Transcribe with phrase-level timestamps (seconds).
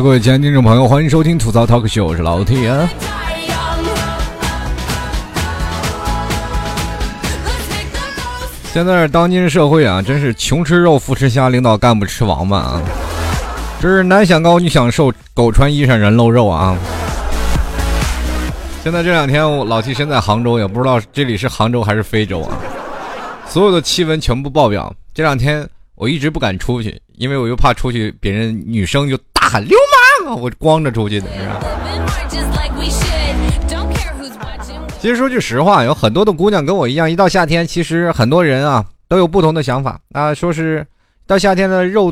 [0.00, 2.90] 各位亲爱的听众朋友，欢迎收听吐槽 Talk Show，我是老 T 啊。
[8.72, 12.82] 现在当今社会啊，真是穷吃肉，富吃虾，领导干部吃王八啊！
[13.80, 16.76] 这是男想高，女想瘦，狗穿衣裳人露肉啊！
[18.82, 22.58] 现在这两天，我老 T 身在杭州，也不知道这里是杭州还是非洲啊！
[23.48, 24.92] 所有的气温全部爆表。
[25.14, 29.44] 这两天我一直不敢出去，因为我又怕出去，别人女生就大。
[29.44, 29.78] 喊流
[30.24, 30.40] 氓！
[30.40, 31.28] 我光着出去的。
[34.98, 40.34] 其实说句实话，有很多的姑娘跟我一样，一到夏天，其实很多人啊都有不同的想法啊。
[40.34, 40.84] 说是
[41.26, 42.10] 到夏天的肉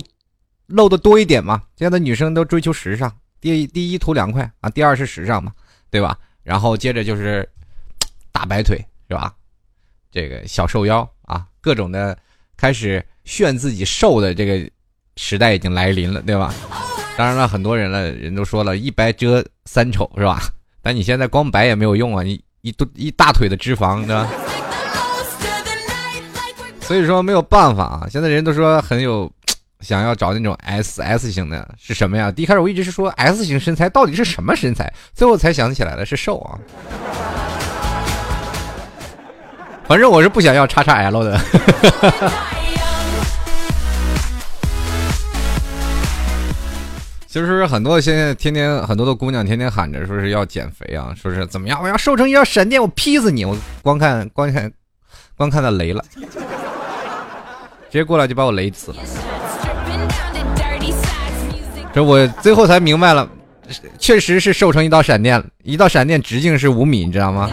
[0.67, 3.11] 露的多一点嘛，现在的女生都追求时尚，
[3.41, 5.51] 第第一图凉快啊，第二是时尚嘛，
[5.91, 6.17] 对吧？
[6.45, 7.49] 然后接着就是
[8.31, 8.77] 大白腿
[9.09, 9.35] 是吧？
[10.13, 12.17] 这个小瘦腰啊，各种的
[12.57, 14.71] 开始炫自己瘦的这个
[15.17, 16.53] 时代已经来临了，对吧？
[17.17, 20.43] 当然了，很多人了，人都说了一白遮三丑，是吧？
[20.81, 24.29] 但你现在光白也没有用啊，你一多一大腿的脂肪，对吧？
[26.81, 28.07] 所以说没有办法啊。
[28.11, 29.31] 现在人都说很有
[29.81, 32.33] 想要找那种 S S 型的，是什么呀？
[32.33, 36.59] 第一开始我一直是说 S 型身材到底是什么身材，最后才想起来的是瘦啊。
[39.87, 41.39] 反正我是不想要叉叉 L 的。
[47.33, 51.83] 其实很多现在天天很多的姑娘天天喊着说是要减肥啊，说是怎么样？
[51.83, 53.43] 我要瘦成一条闪电，我劈死你！
[53.47, 54.71] 我光看光看，
[55.35, 56.29] 光看到雷了，直
[57.91, 58.99] 接过来就把我雷死了。
[61.95, 63.27] 这我最后才明白了，
[63.99, 67.51] 确实是瘦成一道闪电，一道闪电直径是五米，你知道吗？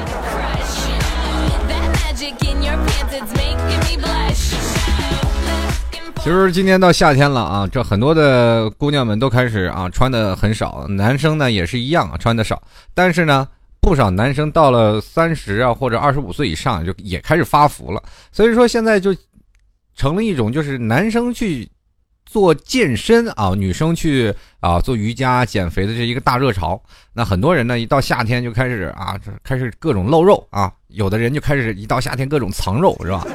[6.30, 12.62] 其实今年到夏天了啊，这很多的姑娘们都开始啊穿的很少，男生呢也是一样啊穿的少。
[12.94, 13.48] 但是呢，
[13.82, 18.04] 不少男生到了三十啊或者二十五岁以上就也开始发福了。
[18.32, 19.12] 所以说现在就
[19.96, 21.68] 成了一种就是男生去
[22.28, 26.80] 做健身啊，女生去啊做瑜伽减肥的这一个大热潮。
[27.12, 33.26] 那很多人呢一到夏天就开始啊开始各种露肉啊，有的人就开始一到夏天各种藏肉是吧？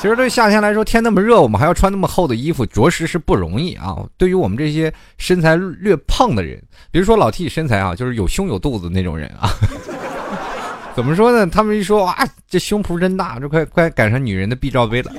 [0.00, 3.96] 其实对夏天来说，天那么热，我们还要穿那么厚的衣服，着实是不容易啊。
[4.16, 6.56] 对于我们这些身材略胖的人，
[6.92, 9.50] 比如说老 T 身材啊，就是有胸有肚子那种人啊。
[10.94, 11.44] 怎么说呢？
[11.50, 12.16] 他们一说哇，
[12.48, 15.10] 这胸脯真大，这快快赶上女人的 B 罩杯了。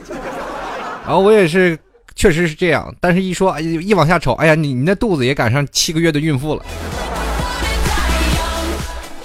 [1.06, 1.78] 然后我也是，
[2.16, 2.94] 确实是这样。
[3.02, 6.64] 但是一说，哎，一往下瞅，哎呀，你你那肚子也赶上七个月的孕妇了。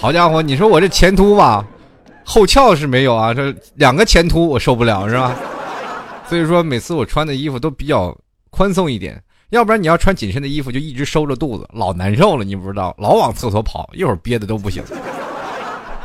[0.00, 1.64] 好家伙，你说我这前凸吧？
[2.24, 5.36] 后翘是没有啊，这两个前凸我受不了是吧？
[6.28, 8.16] 所以说每次我穿的衣服都比较
[8.50, 14.82] 宽松一点，要不然你要穿紧身的衣服就一直收着肚子，老难受了，你不知道，老往厕所跑，一会儿憋的都不行。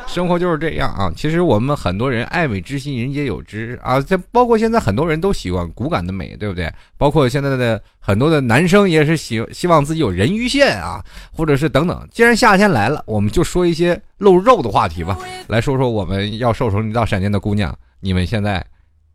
[0.09, 1.13] 生活就是这样啊！
[1.15, 4.01] 其实我们很多人爱美之心，人皆有之啊。
[4.01, 6.67] 这包括现在很多人都喜欢骨感的美，对不对？
[6.97, 10.99] 包括现在的很多的男生也是希希望自己有人鱼线啊，
[11.31, 12.07] 或者是等等。
[12.11, 15.15] 既然夏天来了，我们就说一些露肉的话题吧。
[15.47, 18.65] 来说说我们要瘦成一道闪电的姑娘，你们现在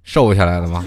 [0.04, 0.84] 瘦下来了吗？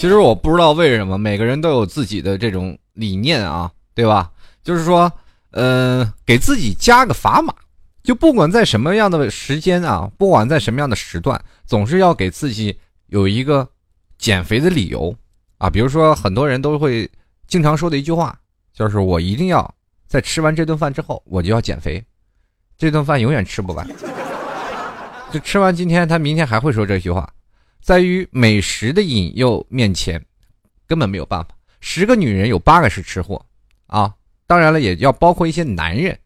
[0.00, 4.30] 其实我不知道为什么每个人都有自己的这种理念啊，对吧？
[4.64, 5.12] 就是说，
[5.50, 7.54] 呃，给自己加个砝码，
[8.02, 12.74] 就不管在什么样的时间啊，不管在什么样的时段，总是要给自己
[13.08, 13.68] 有一个
[14.16, 15.14] 减肥的理由
[15.58, 15.68] 啊。
[15.68, 17.06] 比如说，很多人都会
[17.46, 18.34] 经常说的一句话，
[18.72, 19.74] 就是我一定要
[20.06, 22.02] 在吃完这顿饭之后，我就要减肥，
[22.78, 23.86] 这顿饭永远吃不完。
[25.30, 27.30] 就吃完今天，他明天还会说这句话。
[27.80, 30.24] 在于美食的引诱面前，
[30.86, 31.48] 根本没有办法。
[31.80, 33.44] 十个女人有八个是吃货，
[33.86, 34.14] 啊，
[34.46, 36.18] 当然了，也要包括一些男人，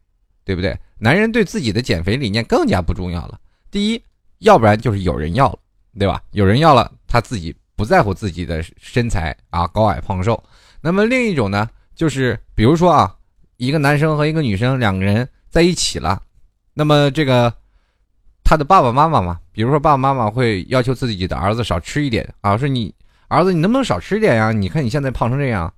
[0.43, 0.77] 对不对？
[0.97, 3.39] 男人对自己的减肥理念更加不重要了。
[3.71, 4.03] 第一，
[4.39, 5.59] 要不然就是有人要了，
[5.97, 6.21] 对吧？
[6.31, 10.41] 有人要了，他自己不在乎自己的身材啊，高矮胖瘦。
[10.81, 13.15] 那么另一种呢，就是比如说啊，
[13.57, 16.21] 一个男生和一个女生两个人在一起了，
[16.73, 17.53] 那么这个。
[18.47, 22.93] 他的爸爸妈妈嘛，比如说爸爸妈妈会要求自己的儿子少吃一点啊，说你
[23.29, 24.51] 儿子你能不能少吃点呀？
[24.51, 25.73] 你看你现在胖成这样，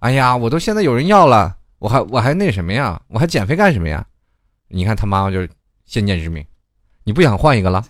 [0.00, 3.00] 哎呀，我都现在有人要了，我还我还那什么呀？
[3.06, 4.04] 我还减肥干什么呀？
[4.66, 5.48] 你看他妈妈就是
[5.86, 6.44] 先见之明，
[7.04, 7.84] 你不想换一个了？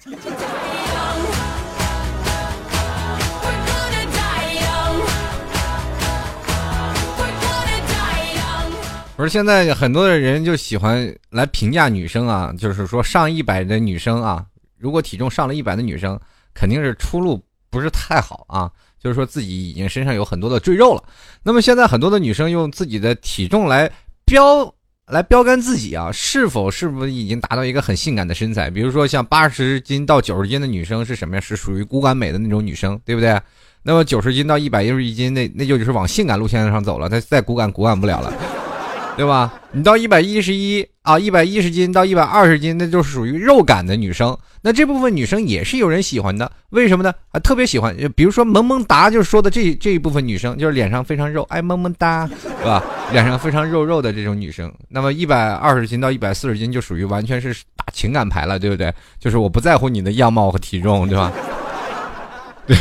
[9.16, 14.44] 不是现在很多的人就喜欢来评价女生啊，就是说上一百的女生啊，
[14.82, 16.18] 如果体重上了一百的女生，
[16.52, 17.40] 肯定是出路
[17.70, 18.68] 不是太好啊。
[18.98, 21.02] 就是说自己已经身上有很多的赘肉了。
[21.42, 23.90] 那么现在很多的女生用自己的体重来
[24.24, 24.72] 标
[25.06, 28.70] 来标杆自己啊，是否是不是已经达到一个很性感的身材？
[28.70, 31.40] 比如说像八十斤到九十斤的女生是什么呀？
[31.40, 33.40] 是属于骨感美的那种女生，对不对？
[33.82, 38.61] 那么九十斤到一百一十一斤，那那就是往性感路线上走了，她再骨感骨感不了了。
[39.16, 39.52] 对吧？
[39.72, 44.36] 你到一百一十一啊，一百一十斤到一百二十斤，那就是属于肉感的女生。
[44.64, 47.12] 那这部分女生也是有人喜欢的，为什么呢？
[47.32, 52.82] 啊，特别喜欢，比如说萌萌哒，就是说的这这一部分女生，就是脸上非常肉，爱，萌萌哒，是吧？
[53.10, 54.72] 脸上非常肉肉的这种女生。
[54.88, 58.92] 那么一百二十斤到一百四十斤，就属于完全是打情感牌了，对不对？
[59.18, 61.32] 就是我不在乎你的样貌和体重，对吧？
[62.64, 62.76] 对，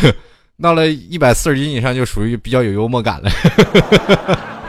[0.62, 3.30] 到了一百四十斤以上，就属于比较有幽默感了。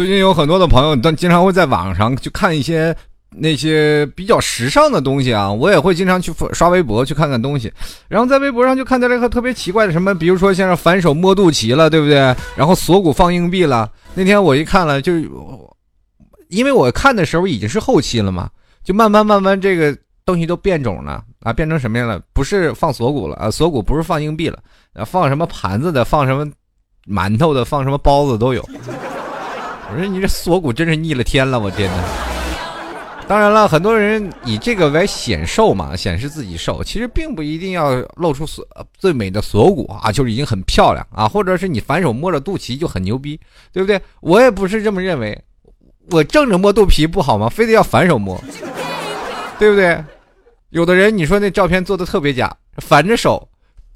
[0.00, 2.96] 最近有很多的朋友，但经常会在网上去看一些
[3.36, 5.52] 那些比较时尚的东西啊。
[5.52, 7.70] 我也会经常去刷微博去看看东西，
[8.08, 12.16] 然后在微博上就看到了一个特别奇怪的什么，比如说像是反手摸肚脐了，对不对？
[12.56, 13.92] 然后锁骨放硬币了。
[14.14, 15.12] 那天我一看了，就
[16.48, 18.48] 因为我看的时候已经是后期了嘛，
[18.82, 19.94] 就慢慢慢慢这个
[20.24, 22.18] 东西都变种了啊，变成什么样了？
[22.32, 24.58] 不是放锁骨了啊，锁骨不是放硬币了，
[25.04, 26.50] 放什么盘子的，放什么
[27.06, 28.66] 馒头的，放什么包子都有。
[29.92, 32.04] 我说你这锁骨真是逆了天了，我天哪！
[33.26, 38.64] 当然了，很多人以这个为显瘦嘛，显示自己瘦，其实并不一定要露出锁
[38.98, 43.38] 最美的锁骨啊，就是已经很漂亮啊，或者是你反手摸着肚脐就很牛逼，
[43.72, 44.00] 对不对？
[44.20, 45.36] 我也不是这么认为，
[46.10, 47.48] 我正着摸肚皮不好吗？
[47.48, 48.40] 非得要反手摸，
[49.58, 50.02] 对不对？
[50.70, 53.48] 有的人你说那照片做的特别假，反着手，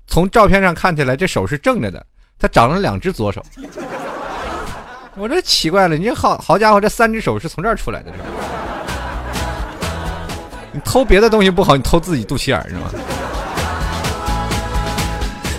[0.06, 2.04] 从照片上看起来这手是正着的，
[2.38, 3.44] 他长了两只左手。
[5.16, 8.24] 我这奇怪了，你好好家伙，这三只手是从这儿出来的，是吧？
[10.72, 12.90] 你偷别的东西不好，你偷自己肚脐眼是吗？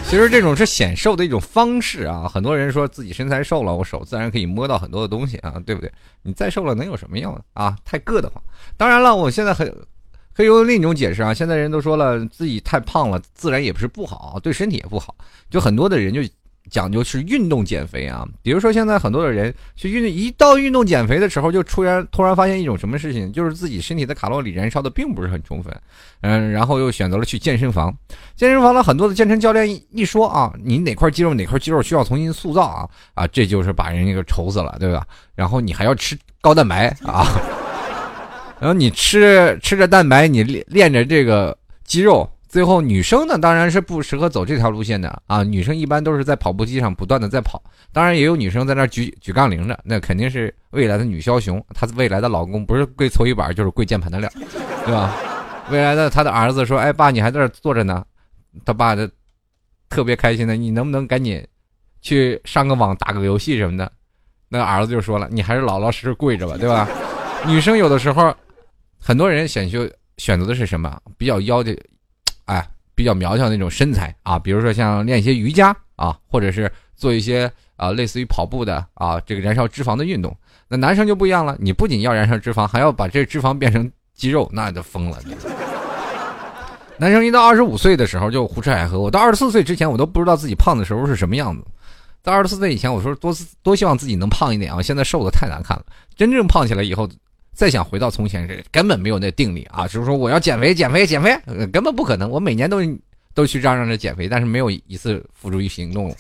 [0.08, 2.30] 其实这种是显瘦的一种方式啊。
[2.32, 5.90] 很多人说自己身材瘦了，我手自然可以摸到很多的东西啊，对不对？
[6.22, 7.78] 你再瘦了能有什么用啊？
[7.86, 8.44] 太硌得慌。
[8.76, 9.74] 当然了，我现在很
[10.36, 11.34] 可以用另一种解释啊。
[11.34, 15.16] 现在人都说了，自己太胖了，自然也不是不好，对身体也不好。
[15.50, 16.22] 就很多的人就。
[16.70, 25.74] 讲究是运动减肥啊，比如说现在很多的人去运动，一到运动减肥的时候，就突然突然发现一种什么事情，就是自己身体的卡路里燃烧的并不是很充分，
[26.22, 27.96] 嗯，然后又选择了去健身房。
[28.36, 35.06] 健身房的很多的健身教练一说啊，你哪块肌肉哪块肌肉需要重新塑造啊啊，这就是把人家给愁死了，对吧？
[35.36, 37.28] 然后你还要吃高蛋白啊，
[38.60, 42.30] 然后你吃吃着蛋白，你练练着这个肌肉。
[42.56, 45.44] 最后，女生呢当然是不适合走这条路线的啊。
[45.44, 47.62] 女生一般都是在跑步机上不断的在跑，
[47.92, 51.62] 当然也有女生在那举举杠铃的，那肯定是未来的女枭雄。
[51.74, 54.32] 她未来的老公不是跪搓衣板就是跪键盘的料，
[54.86, 55.14] 对吧？
[55.70, 58.06] 未来的她的儿子说：“哎，爸，你还在这坐着呢。”
[58.64, 59.12] 他爸的
[59.90, 61.46] 特别开心的，你能不能赶紧
[62.02, 63.92] 去上个网打个游戏什么的？
[64.48, 66.88] 那儿子就说了：“你还是老老实实跪着吧，对吧？”
[67.46, 68.34] 女生有的时候，
[68.98, 69.86] 很多人选修
[70.20, 70.98] 选择的是什么？
[71.18, 71.78] 比较妖的。
[72.46, 80.36] 哎，比较苗条那种身材啊，比如说像练一些瑜伽啊，或者是做一些啊类似于跑步的啊这个燃烧脂肪的运动。
[80.68, 85.20] 那男生就不一样了，你不仅要燃烧脂肪，还要把这脂肪变成肌肉，那就疯了。
[86.98, 91.66] 男生一到二十五岁的时候就胡吃海喝，我到二十四岁之前我都不知道自己胖的时候是什么样子。
[92.24, 95.86] 在二十四岁以前，我说多多希望自己能胖一点啊，现在瘦的太难看了。
[96.16, 97.10] 真正胖起来以后。
[97.56, 99.88] 再想回到从前，是根本没有那定力啊！
[99.88, 101.40] 就是说，我要减肥，减肥，减肥，
[101.72, 102.30] 根本不可能。
[102.30, 102.82] 我每年都
[103.34, 106.14] 都去嚷嚷着减肥，但是没有一次付诸于行动。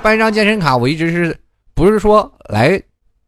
[0.00, 1.36] 办一张健身卡，我一直是
[1.74, 2.80] 不是说来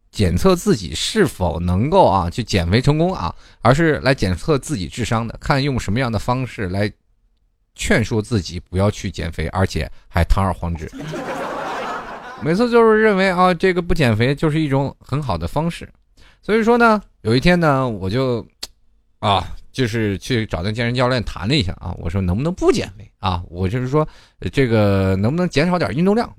[0.09, 6.89] 检测自己是否能够啊去减肥成功啊，而是来检测自己智商的，看用什么样的方式来
[7.75, 10.89] 劝说自己不要去减肥，而且还堂而皇之。
[12.41, 15.89] 每次就是认为啊，这个不减肥就是一种很好的方式。
[16.45, 18.45] 所以说呢，有一天呢，我就，
[19.17, 23.41] 啊，就是去找那健身教练谈了一下啊，我说能不能不减肥啊？
[23.49, 24.07] 我就是说，
[24.53, 26.31] 这个能不能减少点运动量？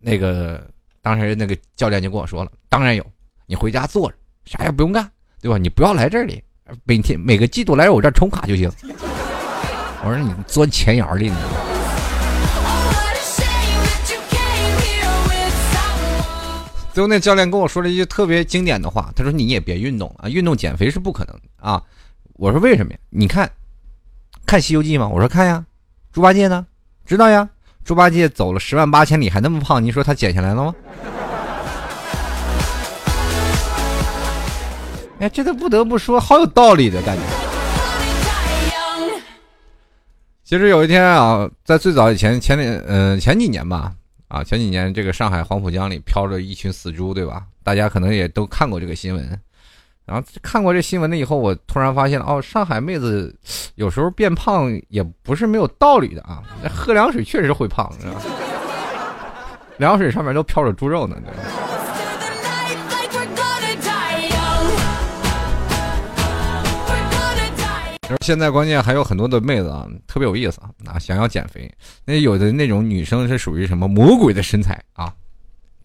[0.00, 0.68] 那个
[1.00, 3.02] 当时那个教练就跟我说了，当然有，
[3.46, 5.56] 你回家坐着，啥也不用干，对吧？
[5.56, 6.44] 你不要来这里，
[6.84, 8.70] 每天每个季度来我这充卡就行。
[10.04, 11.73] 我说你钻钱眼里呢。
[16.94, 21.82] 最后那教练跟我说了一句特别经典的话，他说：“你也别运动啊，运动减肥是不可能的啊。”
[22.34, 22.98] 我说：“为什么呀？
[23.10, 23.50] 你看，
[24.46, 25.64] 看《西游记》吗？”我说：“看呀。”
[26.14, 26.64] 猪八戒呢？
[27.04, 27.48] 知道呀。
[27.84, 30.72] 猪八戒走了十万八千里还那么胖，你说他减下来了吗？
[35.18, 37.22] 哎，这都不得不说，好有道理的感觉。
[40.44, 43.92] 其实有一天啊，在最早以前，前年，嗯，前几年吧，
[44.34, 47.44] 啊，前几年这个上海黄浦江里漂着一群死猪，对吧？
[47.62, 49.40] 大家可能也都看过这个新闻。
[50.04, 53.32] 然后看过这新闻了以后，我突然发现，哦，上海妹子
[53.76, 56.42] 有时候变胖也不是没有道理的啊。
[56.68, 58.20] 喝凉水确实会胖，是吧？
[59.76, 61.40] 凉水上面都飘着猪肉呢，对吧？
[68.20, 71.70] 现在关键还有很多的妹子啊，特别有意思啊，想要减肥。
[72.04, 75.12] 那有的那种女生是属于什么魔鬼的身材啊，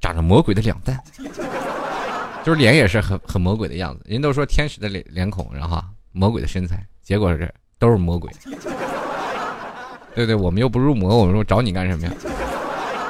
[0.01, 0.99] 长着魔鬼的两蛋，
[2.43, 4.03] 就是脸也是很很魔鬼的样子。
[4.05, 8.31] 人都说天使的脸脸孔，然后魔鬼的身材，结果是都是魔鬼。
[10.15, 12.13] 对对，我们又不入魔，我们说找你干什么呀？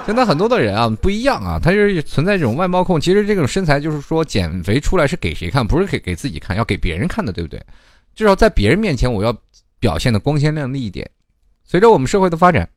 [0.06, 3.00] 现在很多的人啊不一样啊，他是存在这种外貌控。
[3.00, 5.66] 其实这种身材就是说减肥出来是给谁看？
[5.66, 7.60] 不是给给自己看，要给别人看的，对不对？
[8.20, 9.34] 至少在别人面前，我要
[9.80, 11.10] 表现的光鲜亮丽一点。
[11.64, 12.70] 随着我们社会的发展，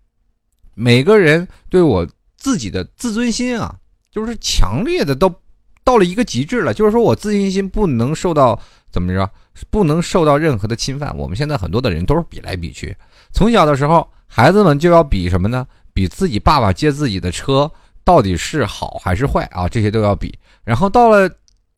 [0.73, 2.07] 每个人对我
[2.37, 3.75] 自己的自尊心啊，
[4.09, 5.35] 就是强烈的都
[5.83, 6.73] 到了一个极致了。
[6.73, 8.57] 就是说我自信心不能受到
[8.89, 9.29] 怎么着，
[9.69, 11.13] 不能受到任何的侵犯。
[11.19, 12.97] 我们现在很多的人都是比来比去。
[13.33, 15.67] 从小的时候，孩子们就要比什么呢？
[15.93, 17.69] 比自己爸爸接自己的车
[18.05, 19.69] 到底是好还是坏啊？
[19.69, 20.39] 这些都要比。
[20.63, 21.29] 然后到了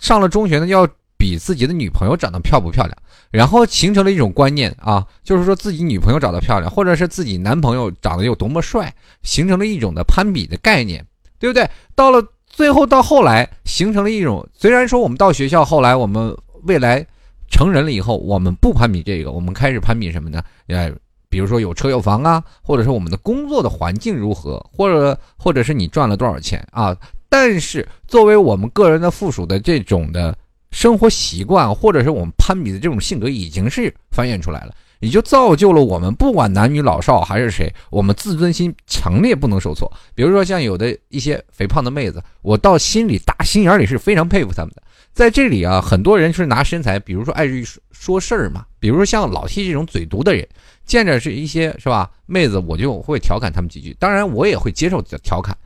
[0.01, 0.87] 上了中学呢，要。
[1.17, 2.97] 比自己的女朋友长得漂不漂亮，
[3.31, 8.93] 然后形成了一种观念啊，就是说自己女朋友长得漂亮，或者是自己男朋友长得有多么帅，
[9.23, 11.05] 形成了一种的攀比的概念，
[11.39, 11.67] 对不对？
[11.95, 17.07] 到了最后到后来，形成了一种，虽然说我们到学校，后来我们未来
[17.49, 20.43] 成人了以后，我们不攀比这个，我们开始攀比什么呢？
[20.67, 20.93] 呃，
[21.31, 26.95] 比如说有车有房啊，或者是我们的工作的环境如何，或者或者是你赚了多少钱啊？
[27.29, 30.37] 但是作为我们个人的附属的这种的。
[30.75, 39.91] 生活习惯，或者是我们攀比的这种性格，已经是繁衍出来了，也就造就了我们不管男女老少还是谁，我们自尊心强烈不能受挫。
[40.17, 44.83] 比如说像有的一些肥胖的妹子，我到心里打心眼里是非常佩服他们的。
[45.13, 50.45] 在这里啊，很多人是拿身材，比如说爱说说事儿嘛，比如说像老 T 这种嘴毒的人，
[50.85, 55.57] 见着是一些是吧妹子，我就会调侃他们几句，当然我也会接受调侃。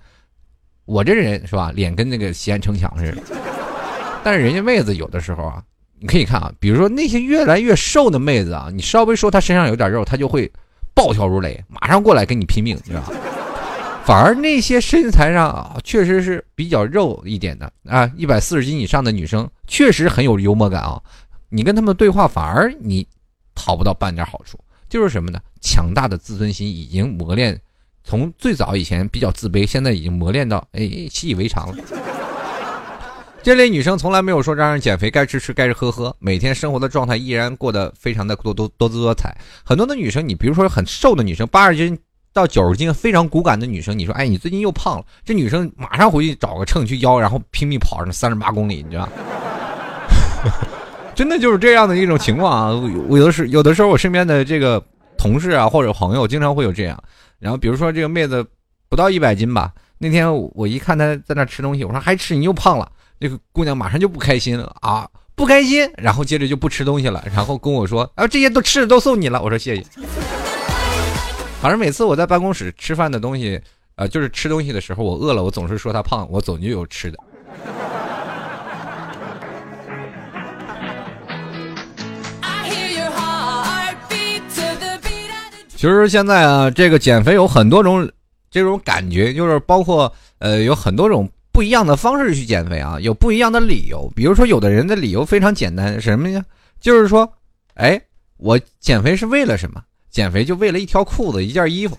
[0.85, 3.23] 我这人是吧，脸跟那个西安城墙似的。
[4.29, 5.63] 但是人家妹子有的时候啊，
[5.99, 10.53] 你可以看啊，比如说那些越来越瘦的妹子啊，你稍微说她身上有点肉，她就会
[10.93, 13.13] 暴跳如雷，马上过来跟你拼命，你知道吧？
[14.05, 21.01] 反而那些身材上啊，确实是比较肉一点的啊，一百四十斤以上的女生，确实很有幽默感啊。
[21.49, 23.07] 你跟他们对话，反而你
[23.55, 24.59] 讨不到半点好处。
[24.91, 25.41] 就是什么呢？
[25.63, 27.59] 强大的自尊心已经磨练，
[28.05, 31.83] 从最早以前比较自卑，现在已经磨练到哎习以为常了。
[33.43, 39.35] 这类女生从来没有说让人减肥，该吃吃，该喝喝，每天生活的状态依然过得非常的多多多姿多彩。
[39.65, 41.99] 很多的女生，你比如说很瘦的女生，八十斤
[42.33, 49.09] 到九十斤非常骨感的女生，你说，哎，你最近又胖了，这女生马上回去找个秤去腰，然后拼命跑上三十八公里，你知道？
[51.15, 52.91] 真的就是这样的一种情况啊！
[53.09, 54.83] 我有的是有的时候，我身边的这个
[55.17, 57.03] 同事啊或者朋友，经常会有这样。
[57.39, 58.45] 然后比如说这个妹子
[58.89, 62.91] 不到一百斤吧，那天我一看她在那吃东西，我说还吃，你又胖了。
[63.19, 69.43] 那个姑娘马上就不开心了啊，不开心，然后接着就不吃东西了，然后跟我说啊，这些都吃的都送你了。
[69.43, 69.83] 我说谢谢。
[71.61, 73.61] 反正每次我在办公室吃饭的东西，
[73.97, 77.19] 呃，就是吃东西的时候，我饿了，我总是说她胖，我总就有吃的。
[85.69, 88.09] 其实现在啊，这个减肥有很多种
[88.49, 91.29] 这种感觉，就是包括呃，有很多种。
[91.59, 94.09] 不一样的方式去减肥啊，有不一样的理由。
[94.15, 96.41] 比如说，有的人的理由非常简单，什么呀？
[96.81, 97.29] 就是说，
[97.75, 98.01] 哎，
[98.37, 99.83] 我减肥是为了什么？
[100.09, 101.99] 减肥就为了一条裤子、一件衣服。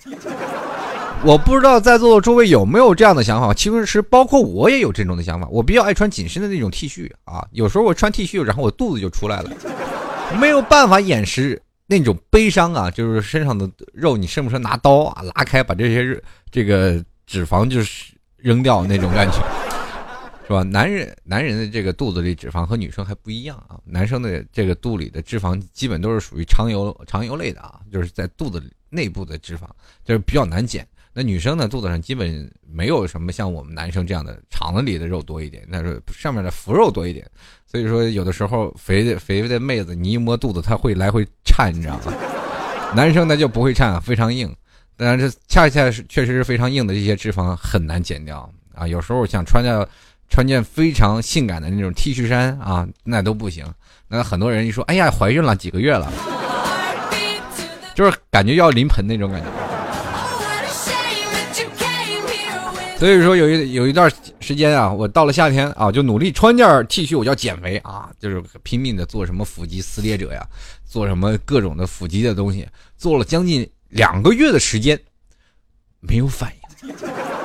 [1.25, 3.53] 我不知道在座的诸位有没有这样的想法。
[3.53, 5.45] 其实是包括我也有这种的想法。
[5.51, 9.51] 我比较爱穿紧身的那种 T 恤啊，有时候我穿 T 恤，然后我肚子就出来了，
[10.39, 16.17] 没有办法掩饰那种悲伤啊，就是身上的肉，你是不是拿刀啊拉开，把这些
[16.49, 18.13] 这个脂肪就是。
[18.41, 19.37] 扔掉那种感觉，
[20.47, 20.63] 是吧？
[20.63, 23.79] 男人男人的这个肚子里脂肪和女生还不一样啊。
[23.85, 29.61] 男生的这个肚里的脂肪基本都是属于长油长油类的啊，就是在肚子内部的脂肪，
[30.03, 30.87] 就是比较难减。
[31.11, 37.29] 那女生呢，肚子上基本没有什么像我们男生这样的肠子里的肉多一点，那是上面的浮肉多一点。
[37.65, 42.13] 所以说，有的时候肥的肥的妹子，你一摸肚子，她会来回颤，你知道吗？
[42.95, 44.55] 男生呢就不会颤，非常硬。
[44.99, 48.85] 但是恰恰是确实是非常硬的这些脂肪很难减掉啊。
[48.85, 49.87] 有时候想穿着
[50.29, 53.65] 穿件非常性感的那种 T 恤衫啊，那都不行。
[54.09, 56.11] 那很多人一说，哎呀，怀孕了几个月了，
[57.95, 59.47] 就是感觉要临盆那种感觉。
[62.97, 70.45] 所以说有一有一段时间啊，我到了夏天啊，就努力穿件 T 恤，我要减肥啊，就是拼命的做什么腹肌撕裂者呀，
[70.85, 74.99] 做什么各种的腹肌的东西，做了将近两个月的时间，
[75.99, 76.95] 没有反应，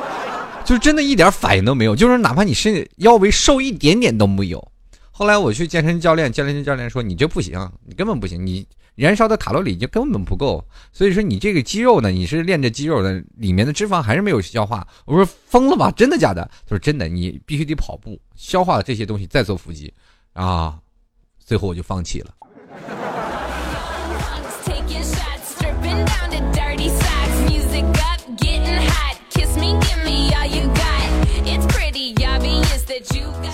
[0.64, 4.72] 就真的一点反应都没有，就是哪怕你身腰围瘦一点点都没有。
[5.10, 8.66] 后来我去健身教练，健身教练说你这不行，你根本不行，你。
[8.96, 14.86] 燃烧的卡路里就根本不够，所以说你这个肌肉呢，你是练着肌肉的，里面的脂肪还是没有消化。
[15.04, 16.48] 我说疯了吧，真的假的？
[16.64, 19.92] 他说真的，你必须得跑步，消化这些东西再做腹肌，
[20.32, 20.78] 啊，
[21.44, 22.32] 最后我就放弃了。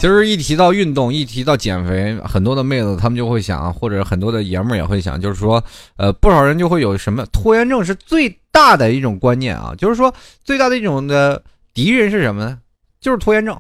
[0.01, 5.63] 其实一提到运动，一提到减肥，很多的妹子她们就会想，或者很多的爷们儿也会想，就是说，
[5.97, 11.43] 呃，不少人就会有什么拖延症是最大的一种观念啊，就是说最大的一种的
[11.75, 12.59] 敌人是什么呢？
[12.99, 13.55] 就是拖延症。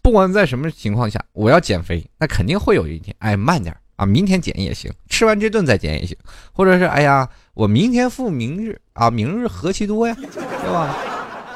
[0.00, 6.16] 不管在什么情况下，我要减肥，那肯定会有一天，哎，慢点啊，明天减也行，吃完这顿再减也行，
[6.50, 10.96] 或者是哎呀，我明天复明日啊，明日何其多呀，对吧？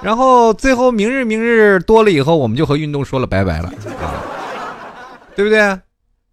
[0.03, 3.69] 然后最后明日明日多了以后，我们就和运动说了拜拜了
[4.01, 4.19] 啊，
[5.37, 5.79] 对不对？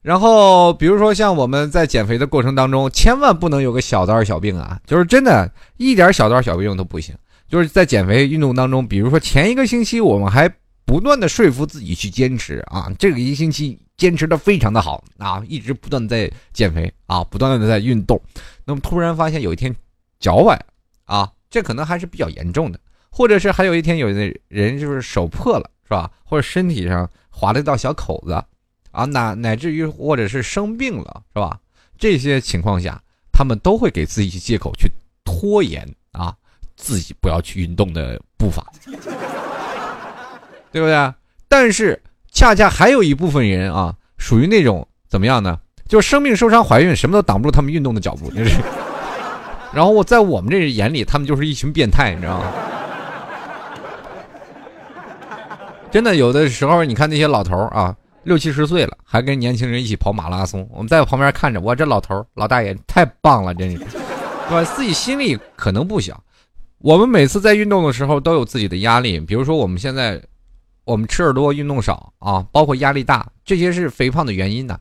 [0.02, 7.14] 然后比如说像我们在减肥的过程当中，千万不能有个小刀小病啊，就是真的一点小刀小病都不行。
[7.48, 10.50] 就是在减肥运动当中，比如说前一个星期我们还
[10.86, 18.20] 不断的说服自己去坚持啊，这个一星期坚持的非常的好啊，一直不断在减肥啊，不断的在运动，
[18.66, 19.76] 那么突然发现有一天
[20.20, 20.60] 脚崴
[21.06, 22.80] 啊，这可能还是比较严重的。
[23.10, 26.10] 或者是还有一天有的人就是手破了，是吧？
[26.24, 28.34] 或者身体上划了一道小口子，
[28.92, 31.60] 啊，乃乃至于或者是生病了，是吧？
[31.98, 34.90] 这些情况下，他们都会给自己借口去
[35.24, 36.34] 拖延啊，
[36.76, 38.66] 自己不要去运动的步伐，
[40.72, 41.14] 对不对？
[41.48, 45.60] 但是恰恰还有一部分人啊，属于那种怎么样呢？
[45.88, 48.62] 就是生病、受伤、怀孕，什么都挡不住他们运动的脚步，就是。
[49.74, 52.54] 然后我在我们这眼里，他们就是一群变态，你知道吗？
[55.92, 60.68] 真的有的时候，你看那些老头啊，六七十岁了，还跟年轻人一起跑马拉松。
[60.72, 63.84] 我们在旁边看着，哇，这老头老大爷太棒了，真是，是
[64.52, 64.64] 吧？
[64.64, 66.22] 自己心里可能不想。
[66.78, 70.22] 我们每次在运动的时候都有自己的压力，比如说我们现在，
[70.86, 74.78] 我们吃的多，运动少啊，包括压力大，这些是肥胖的原因呢。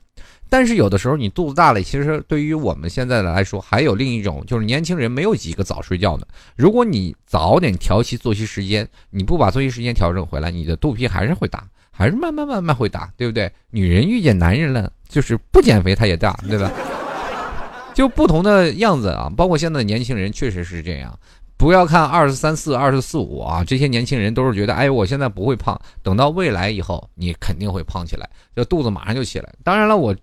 [0.49, 6.27] 但是有的时候你肚子大了，其实对于我们现在的来说，还有另一种，就是年轻人没有几个早睡觉的。
[6.55, 13.51] 如果你早点调息作息时间，你不把作息时间调整回来，你的肚皮还是会大，还是慢慢慢慢会大，对不对？
[13.69, 16.71] 女人遇见男人了，就是不减肥他也大，对吧？
[17.93, 21.17] 就不同的样子啊，包括现在年轻人确实是这样。
[21.57, 29.53] 不要看二十三四、二十四五啊，这些年轻人都是觉得，哎，我现在不会胖，等到未来以后，你肯定会胖起来，这肚子马上就起来。
[29.63, 30.15] 当然了，我。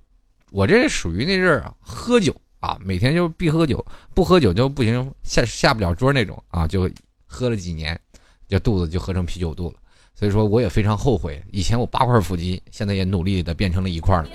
[0.56, 6.90] 我这属于那阵儿喝酒啊，每天就必喝酒，不喝酒就不行，下下不了桌那种啊，就
[7.26, 8.00] 喝了几年，
[8.48, 9.74] 这肚子就喝成啤酒肚了。
[10.14, 14.28] 所以说，我也非常后悔，以前我八块腹肌，现在也努力的变成了一块了。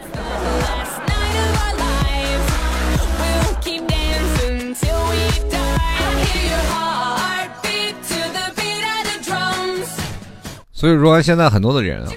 [10.72, 12.14] 所以说，现在很多的人啊，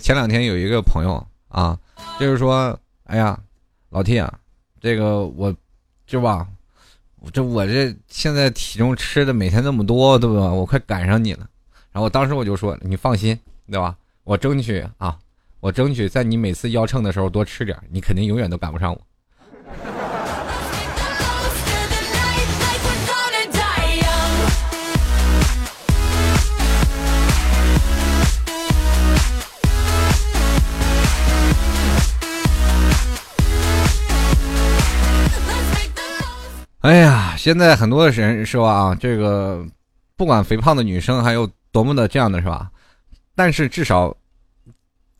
[0.00, 1.78] 前两天有一个朋友啊，
[2.18, 2.74] 就是说。
[3.12, 3.38] 哎呀，
[3.90, 4.38] 老 T 啊，
[4.80, 5.54] 这个我，
[6.06, 6.48] 是吧？
[7.30, 10.50] 这我这现在体重吃的每天那么多，对吧？
[10.50, 11.46] 我快赶上你了。
[11.92, 13.38] 然后当时我就说，你放心，
[13.70, 13.94] 对吧？
[14.24, 15.18] 我争取啊，
[15.60, 19.00] 我争取在你每次腰秤的时候多吃点，你肯定永远都赶不上我。
[36.82, 39.64] 哎呀，现在很多的人说啊，这个
[40.16, 42.68] 不管肥胖的女生还有多么的这样的是吧？
[43.36, 44.12] 但是至少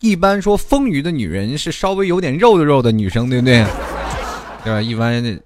[0.00, 3.64] 一般说丰腴的女人是稍微有点肉的肉的女生，对不对？
[4.64, 4.82] 对吧？
[4.82, 5.40] 一般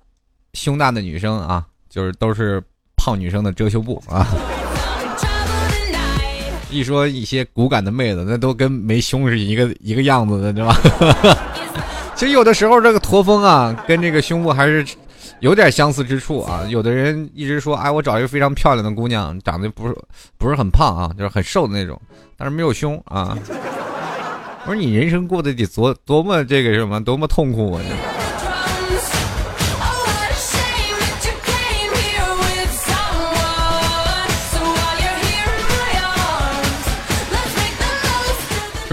[0.54, 2.62] 胸大的女生啊，就是都是
[2.96, 4.26] 胖女生的遮羞布啊。
[6.70, 10.74] 一说一些骨感的妹子，那都跟没胸是一个一个样子的，对吧？
[12.16, 14.82] 其实有的时候这个驼峰啊，跟这个胸部还是。
[15.40, 16.64] 有点相似之处啊。
[16.68, 19.96] 有的人一直说，哎，我找一个非常漂亮的姑娘，长得不是
[20.38, 22.00] 不是很胖啊，就是很瘦的那种，
[22.36, 23.36] 但是没有胸啊。
[24.68, 27.82] 我说你人生过得得多多么这个什么，多么痛苦啊！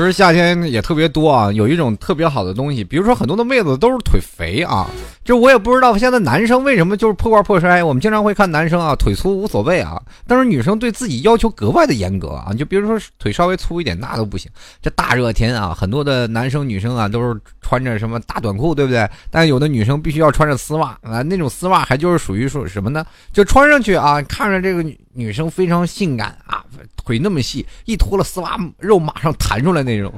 [0.03, 4.85] 其实夏天也特别多啊，有一种特别好的东西，比如说很多的妹子都是腿肥啊，
[5.23, 7.81] 就我也不知道现在男生为什么就是破罐破摔。
[7.81, 14.51] 我们经常会看男生啊，腿粗无所谓啊，但是女生对自己要求格外的严格啊，就比如说腿稍微粗一点那都不行。
[14.81, 19.09] 这大热天啊，很多的男生女生啊都是穿着什么大短裤，对不对？
[19.31, 23.05] 但有的女生必须要穿着丝袜啊，那种丝袜还就是属于说什么呢？
[23.31, 26.63] 就穿上去啊，看着这个女生非常性感啊，
[26.95, 29.83] 腿那么细，一脱了丝袜肉马上弹出来。
[29.83, 30.13] 那种，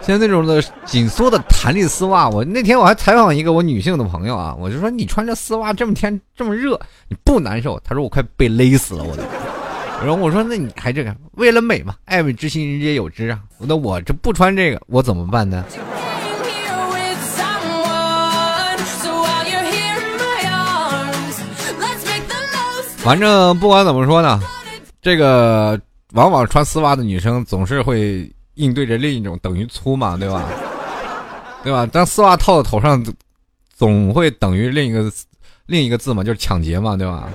[0.00, 6.78] 像那种的紧缩的弹力丝袜，我那天我还采访一个我女性的朋友啊，我就说你穿着丝袜这么天这么热，
[7.08, 7.80] 你不难受？
[7.84, 9.22] 她说我快被勒死了，我都。
[10.04, 13.40] 然后我说那你还这个为了美嘛，爱美之心人皆有之啊。
[13.58, 15.64] 那我这不穿这个我怎么办呢？
[23.04, 24.40] 反正不管怎么说呢，
[25.00, 25.80] 这个。
[26.12, 30.44] 往往穿丝袜的女生总是会应对着另一种等于粗嘛，对吧？
[31.64, 31.84] 对吧？
[31.86, 33.04] 当丝袜套在头上，
[33.76, 35.10] 总会等于另一个
[35.66, 37.28] 另一个字嘛，就是抢劫嘛，对吧？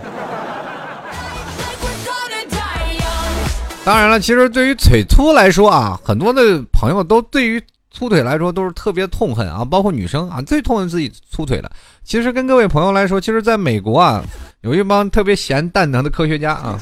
[3.84, 11.72] 当然了，其实对于腿粗来说啊，很多的朋友都对于粗腿来说都是特别痛恨啊，包括女生啊，最痛恨自己粗腿了。
[12.04, 14.24] 其实跟各位朋友来说，其实在美国啊，
[14.62, 16.80] 有一帮特别咸蛋疼的科学家啊。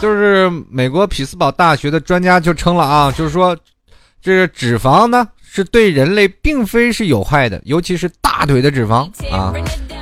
[0.00, 3.56] 就是美国匹兹堡大学的专家就称了啊，就是说，
[4.20, 9.54] 这个脂肪呢是对人类并非是有害的，尤其是大腿的脂肪啊，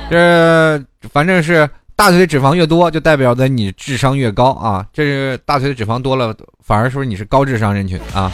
[0.09, 4.83] 这反正是大腿的脂肪越多，就代表着你智商越高啊。
[4.91, 8.31] 这是大腿的脂肪多了，反而说你是高智商人群啊。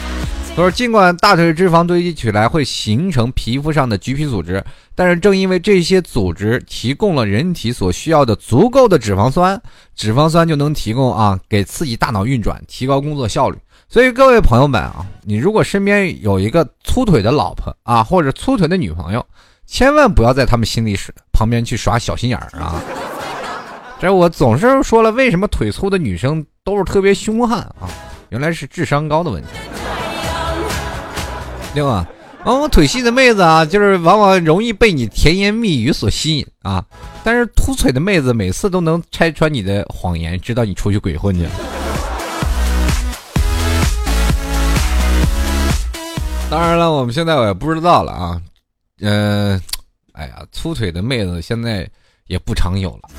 [0.58, 4.60] 他说，尽管大腿脂肪堆积起来会形成皮肤上的橘皮组织，
[4.92, 9.62] 但是正因为这些组织提供了人体所需要的足够的脂肪酸，
[9.94, 13.56] 脂肪酸就能提供啊，给刺激大脑运转，提高工作效率。
[13.88, 19.24] 所以各位朋友们啊，你如果身边有一个粗腿的老婆啊，或者粗腿的女朋友，
[19.64, 22.82] 千万不要在他们心里是旁边去耍小心眼儿啊。
[24.00, 27.86] 这我总是说了，为什么腿粗的女生都是特别凶悍啊？
[28.30, 29.50] 原来是智商高的问题。
[31.74, 32.06] 对吧？
[32.44, 36.82] 往往腿细的妹子啊，就是往往容易被你甜言蜜语所吸引啊。
[37.22, 41.50] 但是凸腿的妹子每次都能拆穿你的谎言，知道你出去鬼混去了。
[46.48, 48.40] 当然了，我们现在我也不知道了啊。
[49.00, 49.60] 嗯，
[50.12, 51.86] 哎呀，粗腿的妹子现在
[52.28, 53.10] 也不常有了。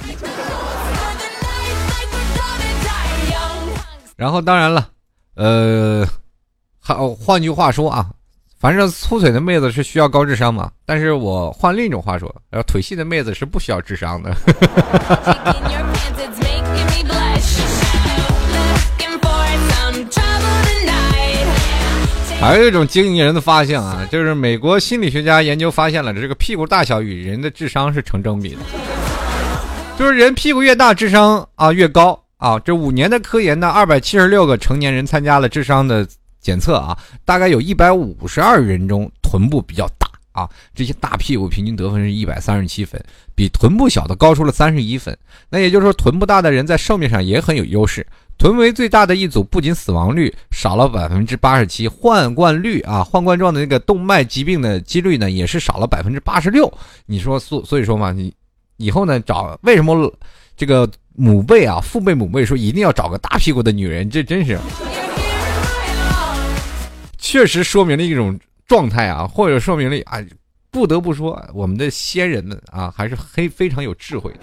[4.16, 4.90] 然后，当然了，
[5.36, 6.08] 呃，
[6.80, 8.10] 还换句话说啊。
[8.60, 14.36] 反正粗腿的妹子是需要高智商嘛，但是我换另一种话说，然后腿细的妹子是不需要智商的。
[22.41, 28.60] 还有一种惊人的发现啊，就是美国心理学家研究发现了，这个屁股大小与人的智商是成正比的，
[29.98, 32.60] 就是人屁股越大，智商啊越高啊。
[32.60, 36.06] 这五年的科研呢，二百七十六个成年人参加了智商的。
[36.39, 43.04] 检测啊，大概有一百五十二人中臀部比较大啊，这些大屁股平均得分是一百三十七分，
[43.36, 45.17] 比臀部小的高出了三十一分。
[45.49, 48.06] 那也就是说，臀部大的人在寿命上也很有优势。
[48.38, 56.71] 臀围最大的一组不仅死亡率少了百分之八十七，患冠率啊，患冠状的那个动脉疾病的几率呢，也是少了百分之八十六。
[57.06, 58.34] 你说所所以说嘛，你
[58.78, 60.10] 以后呢找为什么
[60.56, 64.58] 这个母辈啊，父辈母辈说一定要找个大屁股的女人，这真是。
[67.20, 70.24] 确实说明了一种状态啊，或者说明了啊，
[70.72, 74.40] 不得不说，我们的先人们啊，还是非非常有智慧的。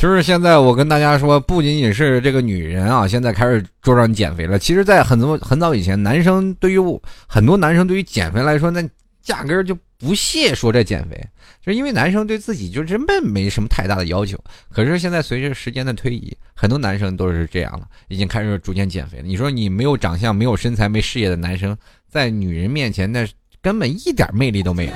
[0.00, 4.58] 就是现在我跟大家说，不仅仅是这个女人啊，现在开始桌上减肥了。
[4.58, 6.78] 其实，在很多很早以前，男生对于
[7.26, 8.82] 很多男生对于减肥来说，那
[9.26, 11.20] 压根就不屑说这减肥。
[11.62, 14.38] 就因为男生对自己就根本没什么太大的要求，
[14.70, 19.24] 可是现在随着时间的推移，很多男生都是这样了，已经开始逐渐减肥了。
[19.24, 21.76] 你说你没有长相、没有身材、没事业的男生，
[22.08, 23.28] 在女人面前那
[23.60, 24.92] 根本一点魅力都没有。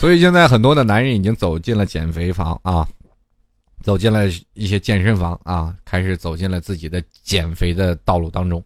[0.00, 2.88] 所以现在很多的男人已经走进了减肥房啊，
[3.82, 8.64] 走进了一些健身房啊，开始走进了自己的减肥的道路当中。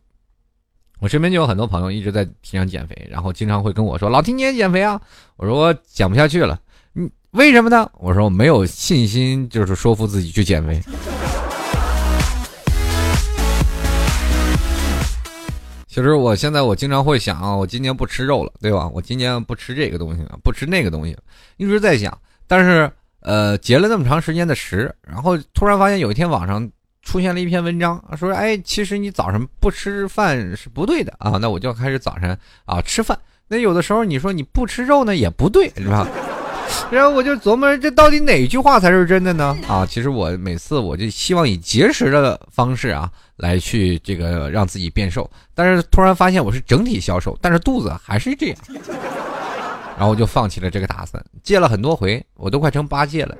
[1.04, 4.98] 我身边就有很多朋友一直在提倡减肥，然后经常会跟我说：“老听你也减肥啊？”
[5.36, 6.58] 我说：“我减不下去了。”
[6.94, 7.90] 你为什么呢？
[7.98, 10.80] 我说：“我没有信心，就是说服自己去减肥。
[15.86, 18.88] ”其实我现在我经常会想啊，我今年不吃肉了，对吧？
[18.88, 21.20] 我今年不吃这个东西了，不吃那个东西了，
[21.58, 22.18] 一直在想。
[22.46, 22.90] 但是
[23.20, 26.66] 呃，节了那么长时间的食，然后突然发现有一天网上
[27.04, 31.38] 出现了一篇文章，说哎，其实你早上不吃饭是不对的啊。
[31.40, 33.16] 那我就开始早晨啊吃饭。
[33.46, 36.08] 那有的时候你说你不吃肉呢也不对，是吧？
[36.90, 39.56] 然后我就琢磨，这到底哪句话才是真的呢？
[39.68, 48.56] 啊，其实我每次我就希望以节食的方式啊，来去这个让自己变瘦，但是突然发现我是整体消瘦，但是肚子还是这样，
[49.96, 53.36] 然后我就放弃了这个打算，戒了很多回，我都快成八戒了。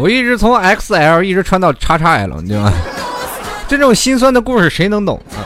[0.00, 2.72] 我一直从 XL 一直穿到 XXL，对吧？
[3.66, 5.42] 这种心酸的故事谁能懂啊？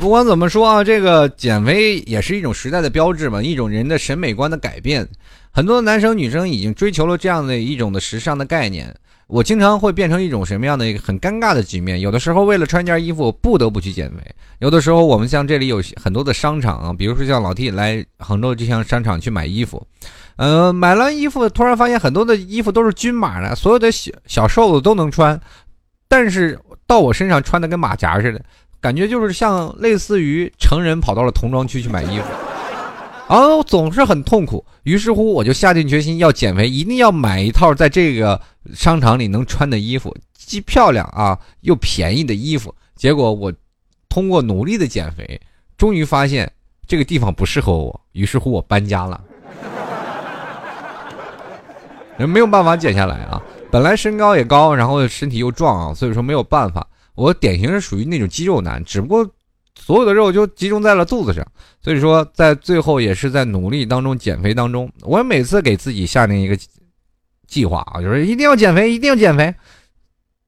[0.00, 5.06] 不管怎么说啊，这个减肥也是一种时代的标志嘛，一种人的审美观的改变。
[5.50, 8.92] 很多男生女生已经追求了这样的一种的时尚的概念。
[9.32, 11.98] 我经常会变成一种什么样的一个很尴尬的局面？
[11.98, 14.18] 有的时候为了穿件衣服，不得不去减肥；
[14.58, 19.82] 有的时候我们像这里有很多的商场啊，比如说像老 T 来杭州这项商场去买衣服。
[20.36, 25.40] 呃，买了衣服，突然发现很多的衣服都是均码的，所有的小小瘦子都能穿，
[26.08, 28.44] 但是到我身上穿的跟马甲似的，
[28.82, 32.24] 感觉就是像类似于成人跑到了童装区去买衣服，
[33.32, 34.62] 然后总是很痛苦。
[34.82, 38.38] 于是乎，我就下定决心要减肥，一定要买一套在这个
[38.74, 42.74] 商场里能穿的衣服，既漂亮啊又便宜的衣服。
[42.94, 43.50] 结果我
[44.08, 45.40] 通过努力的减肥，
[45.78, 46.52] 终于发现
[46.86, 49.18] 这个地方不适合我，于是乎我搬家了。
[52.18, 53.42] 人 没有办法减下来啊！
[53.70, 56.86] 本来身高也高，然后身体又壮啊，所以说没有办法。
[57.14, 59.26] 我典型是属于那种肌肉男，只不过
[59.84, 61.44] 所有的肉就集中在了肚子上。
[61.80, 66.56] 所以说，在最后也是在努力当中减肥当中，我每次给自己下定一个
[67.48, 69.52] 计划啊，就是一定要减肥，一定要减肥。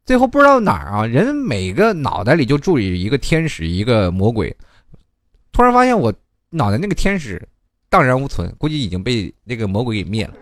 [0.07, 4.55] 最后不知道哪儿啊，人每个脑袋里就住着一个天使，一个魔鬼。
[5.51, 6.15] 突然发现我
[6.51, 7.43] 脑袋那个天使
[7.91, 10.35] 荡然无存，估计已经被那个魔鬼给灭了。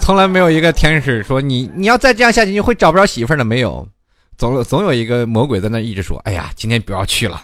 [0.00, 3.86] 从来没有一个天使说你你要再这样下去你会找不着媳妇儿的没有，
[4.36, 7.40] 总总有一个魔鬼在那一直说，哎呀，今天不要去了，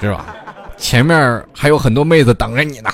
[0.00, 0.34] 知道吧？
[0.76, 2.90] 前面还有很多妹子等着你呢。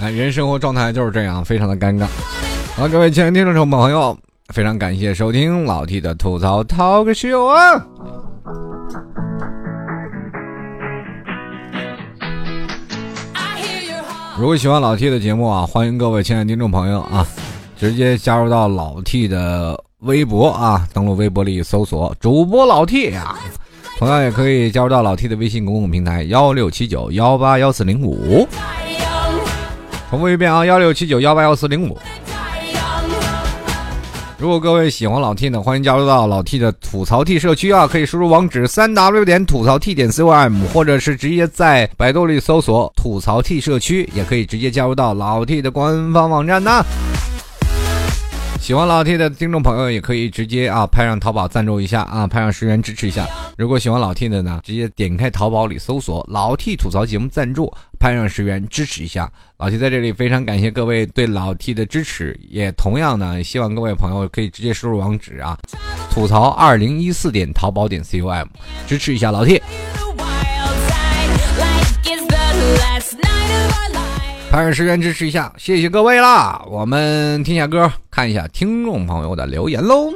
[0.00, 2.06] 哎，人生活状态就是这样，非常的尴尬。
[2.76, 4.18] 好，各位亲爱的听众朋友，
[4.52, 7.86] 非常感谢收听老 T 的吐槽 talk show 啊。
[14.42, 17.24] 如果喜欢老 T 的节目啊，欢迎各位亲爱的听众朋友啊，
[17.78, 23.38] 直接加入到老 T 的微博啊，登录微博里搜索主播老 T 啊，
[24.00, 28.44] 同样也可以加入到老 T 的微信公共平台幺六七九幺八幺四零五，
[30.10, 31.96] 重复一遍啊，幺六七九幺八幺四零五。
[34.42, 46.84] 如果各位喜欢老 T 呢，欢迎加入到老 T 的吐槽 T 社区啊，可以输入网址三 w 点吐槽 T 点 com，或者是直接在百度里搜索吐槽 T 社区，也可以直接加入到老 T 的官方网站呢。
[48.62, 53.26] 喜欢老 T 的听众朋友也可以直接啊拍上淘宝赞助一下啊，拍上十元支持一下。
[53.58, 59.28] 如果喜欢老 T 的呢，直接点开淘宝里搜索老 T 吐槽节目赞助，拍上十元支持一下。
[59.58, 65.58] 老 T 在这里非常感谢各位对老 T 的支持，也同样呢，希望各位朋友可以直接输入网址啊，
[66.12, 68.46] 吐槽二零一四点淘宝点 com，
[68.86, 69.60] 支持一下老 T。
[74.52, 76.62] 拍上十元支持一下，谢谢各位啦！
[76.68, 80.12] 我们听下歌，看一下听众朋友的留言喽。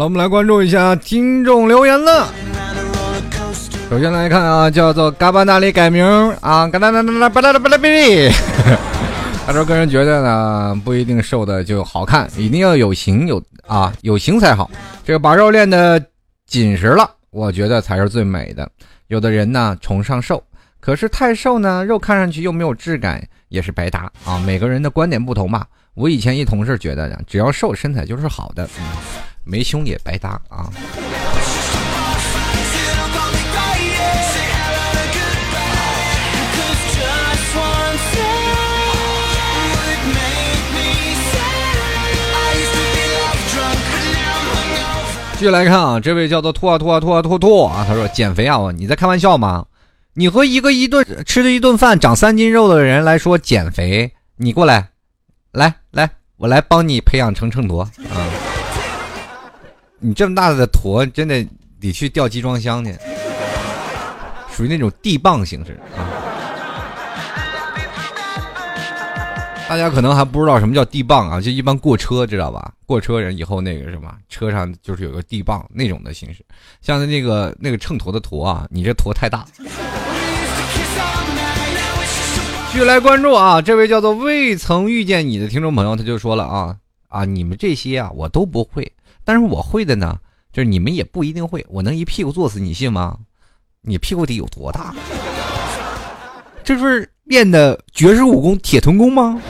[0.00, 2.32] 了，我们来关注一下听众留言了。
[3.90, 6.02] 首先来看啊，叫做嘎巴那里改名
[6.40, 8.30] 啊，嘎哒哒哒哒巴哒哒巴哒比利。
[9.46, 14.70] 他说：“个人觉得呢，不一定瘦的就好看，一定要有型有啊，有型才好。
[15.04, 16.02] 这个把肉练的
[16.46, 18.66] 紧实了，我觉得才是最美的。
[19.08, 20.42] 有的人呢崇尚瘦，
[20.80, 24.38] 可是太瘦呢，肉看上去又没有质感，也是白搭啊。
[24.46, 25.66] 每个人的观点不同吧。
[25.94, 28.68] 我以前一同事觉得呢，只要瘦身材就是好的，
[29.44, 30.70] 没胸也白搭啊。”
[45.34, 49.64] 继续来看啊，这位叫做兔啊兔啊兔啊兔兔啊，他说减肥啊，你在开玩笑吗？
[50.12, 54.90] 你和一个一顿吃的一顿饭长三斤肉的人来说减肥，你过来，
[55.52, 57.88] 来来，我来帮你培养成秤砣啊！
[60.02, 61.46] 你这么大的坨，真的
[61.78, 62.96] 得去吊集装箱去，
[64.50, 66.08] 属于那种地磅形式啊。
[69.68, 72.72] 大家可能还不知道什么叫地磅啊，就一般过车知道吧？
[72.86, 76.42] 过车人以后那个什么车上就是有个地磅那种的形式，
[76.80, 79.44] 像那个那个秤砣的砣啊，你这坨太大。
[82.72, 86.74] 继续来关注啊，这位叫做未曾遇见你的听众朋友，他就说了啊
[87.08, 88.90] 啊，你们这些啊我都不会，
[89.32, 90.18] 但是我会的呢，
[90.52, 93.16] 就是你们也不一定会，我能一屁股坐死，你信吗？
[93.80, 94.92] 你屁股得有多大？
[96.64, 99.40] 这是练的绝世武功铁臀功吗？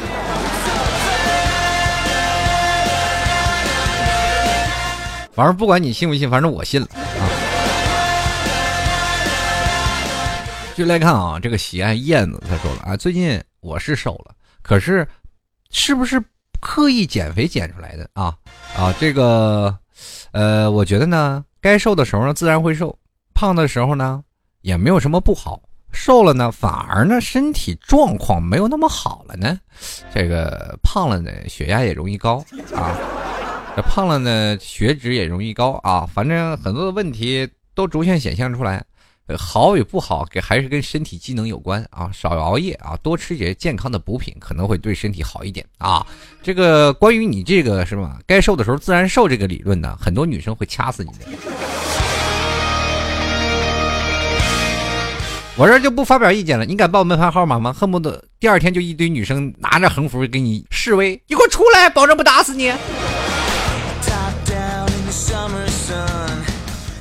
[5.33, 7.25] 反正不管你信不信，反正我信了啊！
[10.77, 15.09] 就来看啊，这个喜爱燕子他说了啊，最近我是瘦了，可是
[15.71, 16.23] 是不是
[16.61, 18.35] 刻意减肥减出来的啊？
[18.77, 19.77] 啊，这个
[20.33, 22.97] 呃，我觉得呢，该瘦的时候呢自然会瘦，
[23.35, 24.23] 胖的时候呢
[24.61, 25.61] 也没有什么不好，
[25.93, 29.59] 瘦了呢反而呢身体状况没有那么好了呢，
[30.15, 32.45] 这个胖了呢血压也容易高
[32.75, 32.97] 啊。
[33.77, 38.85] 这胖了呢，血脂也容易高啊，反正很多的问题都逐渐显现出来。
[39.37, 42.11] 好与不好，给还是跟身体机能有关啊。
[42.13, 46.07] 少熬夜啊，多吃些健康的补品，可能会对身体好一点啊。
[46.43, 48.19] 这个关于你这个是吧？
[48.27, 51.27] 该瘦的时候自然瘦这个理论呢，很多女生会掐死你的。
[55.57, 56.65] 我这就不发表意见了。
[56.65, 57.71] 你敢报门牌号码吗？
[57.71, 62.73] 恨不得第二天就一堆女生拿着横幅给你示威，你给我出来，保证不打死你。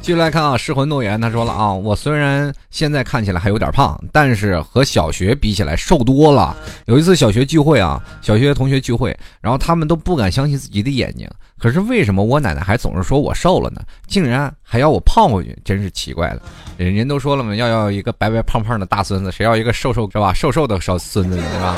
[0.09, 6.57] 继续来看啊，失魂诺言他说了啊，我虽然现在看起来还有点胖，但是和小学比起来瘦多了。
[6.87, 11.29] 有一次小学聚会啊，小学同学聚会，然后他们都不敢相信自己的眼睛。
[11.59, 13.83] 可是为什么我奶奶还总是说我瘦了呢？
[14.07, 16.41] 竟然还要我胖回去，真是奇怪了。
[16.75, 20.33] 人人都说了嘛，要要一个白白胖胖的大孙子，谁要一个瘦瘦是吧？
[20.33, 21.75] 瘦瘦的小孙子呢，是吧？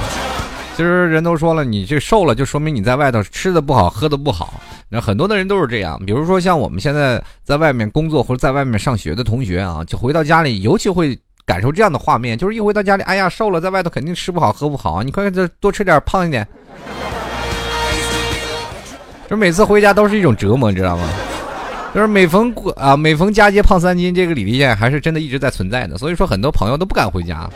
[0.81, 4.59] 其实人都说了，你这瘦了就说明你在外头吃的不好，喝的不好。
[4.89, 11.15] 那很多的人都是这样，比如说像我们现在在外面工作或者在外面上学的同学啊，就回到家里，尤其会
[11.45, 16.47] 感受这样的画面，就是一回到家里，哎呀，瘦了，在外头肯定吃不好喝不好，你快快多吃点，胖一点。
[19.29, 21.07] 就每次回家都是一种折磨，你知道吗？
[21.93, 27.47] 就是每逢过啊，每逢佳节胖三斤，这个李丽艳还是真的一直在存在的，所以说很多朋友都不敢回家。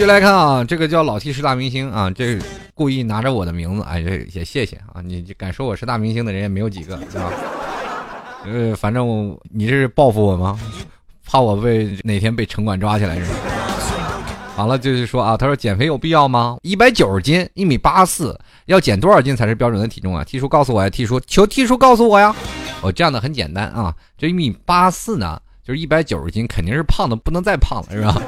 [0.00, 2.38] 继续来看啊，这个叫老 T 是大明星啊，这
[2.72, 7.30] 故意拿着我的名字，哎，这也谢谢啊，你敢说我是大明星的人也没有几个，是吧？
[8.46, 10.58] 呃，反正你这是报复我吗？
[11.26, 13.34] 怕我被哪天被城管抓起来是吧？
[14.56, 16.56] 好了，就是说啊，他说减肥有必要吗？
[16.62, 18.34] 一百九十斤，一米八四，
[18.64, 22.34] 要减多少斤才是标准的体重啊？T 叔告诉我呀，T 叔求 T 叔告诉我呀。
[22.80, 28.22] 哦，这样的很简单啊，这一米八四呢，就是一百九十斤，肯定是胖的不能再胖了，是吧？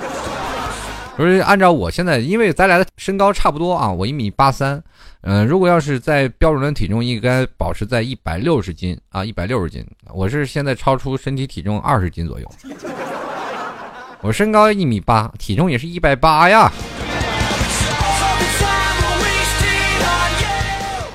[1.15, 4.83] 不是按照我现在，因为咱俩的身高差不多啊，我一米八三，
[5.21, 9.87] 嗯，如果要是在标准的体重，应该保持在一百六十斤啊，一百六十斤。
[10.15, 12.51] 我是现在超出身体体重二十斤左右，
[14.23, 16.73] 我身高一米八，体重也是一百八呀。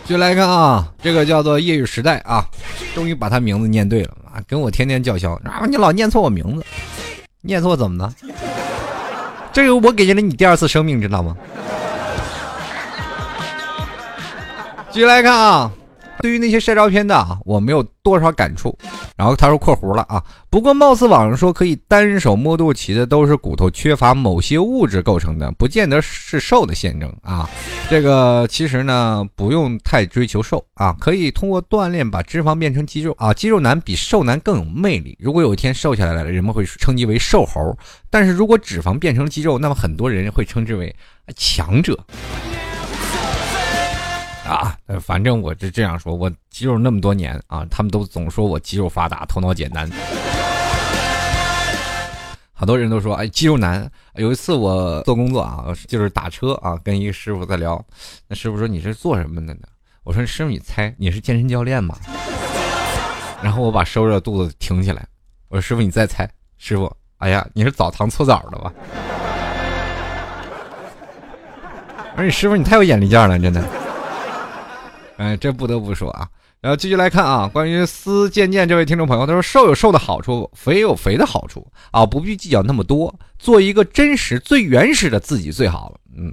[0.06, 2.48] 就来看啊，这个叫做夜雨时代啊，
[2.93, 6.64] 终于把他名字念对了啊，跟我天天叫嚣啊，你老念错我名字，
[7.41, 8.14] 念错怎么了？
[9.58, 11.34] 这个我给了你第二次生命，知道吗？
[14.91, 15.72] 继续来看啊，
[16.22, 18.78] 对于那些晒照片的啊，我没有多少感触。
[19.15, 27.49] 然后他说（括弧了啊），不过貌似网上说可以单手摸肚脐的都是骨头缺乏某些物质构成的，不见得是瘦的象征啊。
[27.89, 33.34] 这个其实呢，不用太追求瘦啊，可以通过锻炼把脂肪变成肌肉啊。
[33.34, 35.18] 肌肉男比瘦男更有魅力。
[35.20, 37.76] 如果有一天瘦下来了，人们会称其为瘦猴；
[38.09, 40.95] 但是如果脂肪变成肌肉，那么很多人会称之为
[41.36, 41.97] 强者。
[44.48, 49.89] 啊，反正我就这样说，我肌肉那么多年啊，他们都总说我肌肉发达，头脑简单。
[52.54, 53.88] 好多人都说，哎，肌肉男。
[54.16, 57.80] 有一次我做工作啊，就是打车啊，跟一个师傅在聊，
[58.28, 59.62] 那师傅说你是做什么的呢？
[60.04, 61.95] 我说师傅你猜，你是健身教练吗？
[63.43, 65.06] 然后我把收着肚子挺起来，
[65.50, 66.28] 我说师傅你再猜，
[66.58, 68.74] 师傅，哎呀，你是澡堂搓澡的吧？
[72.14, 73.64] 我说你师傅你太有眼力见了，真的。
[75.18, 76.28] 哎，这不得不说啊，
[76.61, 85.99] 然后继续来看啊，关于思渐渐这位听众朋友，他说瘦有瘦的好处，肥有肥的好处啊，不必计较那么多，做一个真实、最原始的自己最好了。
[86.15, 86.32] 嗯，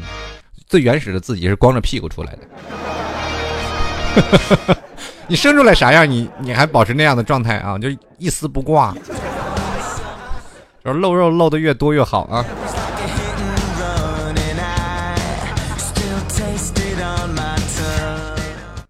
[0.66, 2.40] 最原始的自己是光着屁股出来的。
[5.26, 8.94] 你生出来啥样，你你还保持那样的状态啊，就一丝不挂，
[10.84, 12.44] 就是露肉露的越多越好啊。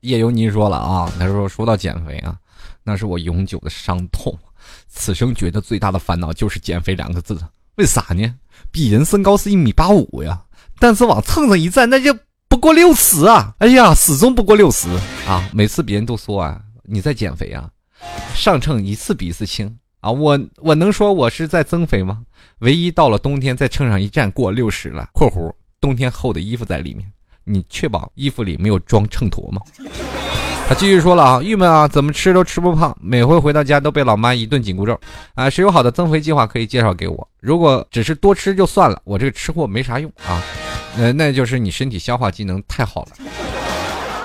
[0.05, 2.37] 叶尤尼说了啊，他说说到减肥啊，
[2.83, 4.39] 那是我永久的伤痛，
[4.87, 7.39] 此生觉得最大的烦恼就是减肥两个字。
[7.77, 8.35] 为啥呢？
[8.71, 10.45] 鄙人身高是一米八五呀，
[10.79, 12.17] 但是往秤上一站，那就
[12.49, 13.55] 不过六十啊！
[13.59, 14.89] 哎呀，始终不过六十
[15.27, 15.49] 啊！
[15.53, 17.71] 每次别人都说啊，你在减肥啊，
[18.35, 20.11] 上秤一次比一次轻啊。
[20.11, 22.23] 我我能说我是在增肥吗？
[22.59, 25.51] 唯一到了冬天，在秤上一站过六十了（括弧
[25.81, 27.11] 冬天厚的衣服在里面）。
[27.45, 29.61] 你确保衣服里没有装秤砣吗？
[30.67, 34.99] 他继续说了啊，郁闷啊，怎么吃都吃不胖，每回回到家都被老妈一顿紧箍咒
[35.35, 35.51] 啊！
[35.51, 37.29] 谁有好的增肥计划可以介绍给我？
[37.41, 40.43] 如果只是多吃就算了，我这个吃货没啥用啊，
[40.97, 43.11] 那，那就是你身体消化机能太好了。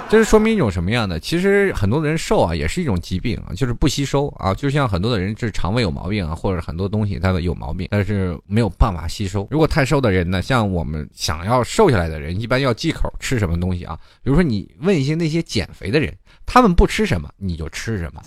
[0.10, 1.20] 这是说明一种什么样的？
[1.20, 4.56] 其实很多人瘦啊，也是一种疾病啊，就是不吸收啊。
[4.56, 9.48] 就像很多的人是肠胃有毛病啊，或者很多东西它的有毛病，但是没有办法吸收。
[9.52, 13.96] 如果太瘦的人呢，像我们想要瘦下来的人，一般要忌口吃什么东西啊？
[14.24, 16.12] 比如说你问一些那些减肥的人，
[16.44, 18.20] 他们不吃什么，你就吃什么，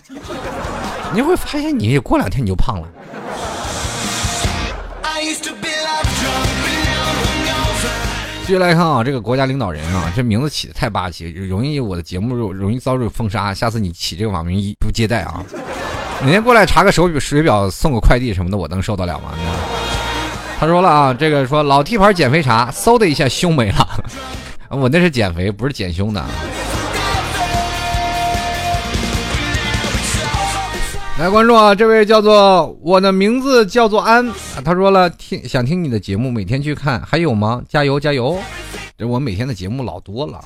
[1.13, 2.89] 你会发现你过两天你就胖了。
[8.45, 13.55] 继续来看啊，这个国家领导人啊，这名字起的太霸气，容易我的节目容易遭受封杀。
[13.55, 15.45] 下次你起这个网名一不接待啊，
[16.25, 19.33] 每天过来查个手表水表，送个快递什么的，我能受得了吗？
[20.59, 24.05] 他说了啊，这个说老 T 牌减肥茶，嗖的一下胸没了，
[24.69, 26.23] 我那是减肥，不是减胸的。
[31.19, 31.75] 来关注啊！
[31.75, 34.27] 这位叫做我的名字叫做安，
[34.65, 37.63] 他说了听想听你的节目，每天去看，还有吗？
[37.69, 38.37] 加油加油！
[38.97, 40.43] 这我每天的节目老多了。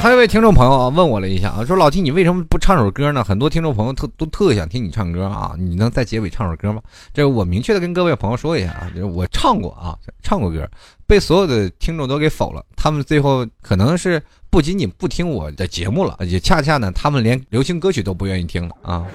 [0.00, 3.22] 还有位听众朋友啊，问我了一下啊，说老 T 你为什么不唱首歌呢？
[3.22, 6.82] 很多听众朋友特都特想听你唱歌啊，你能在结尾唱首歌吗？
[7.14, 10.68] 这我明确的跟各位朋友说一下啊，我唱过啊，唱过歌，
[11.06, 14.20] 被所有的听众都给否了，他们最后可能是。
[14.50, 19.06] 不仅仅不听我的节目了，也恰恰呢，他们连流行歌曲都不愿意听了啊，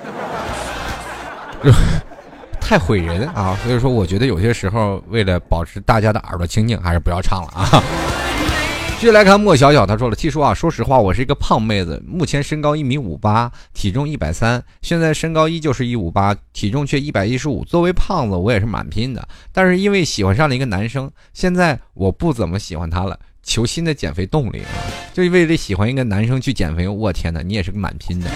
[2.62, 3.58] 太毁人啊！
[3.62, 7.84] 所以说，我觉得有些时候为了保持大家的耳朵清净，还是不要唱了啊。
[8.98, 17.66] 继续来看莫小小，他说了：“T 叔啊，说实话，我是一个胖妹子，目前身高一米五八，体重一百三，现在身高依旧是一五八，体重却一百一十五。
[17.66, 24.74] 作为胖子，我也是蛮拼的，但是因为喜欢上了一个男生，现在我不怎么喜欢他了。”求新的减肥动力啊，
[25.14, 26.88] 就为了喜欢一个男生去减肥。
[26.88, 28.30] 我天哪，你也是个蛮拼的。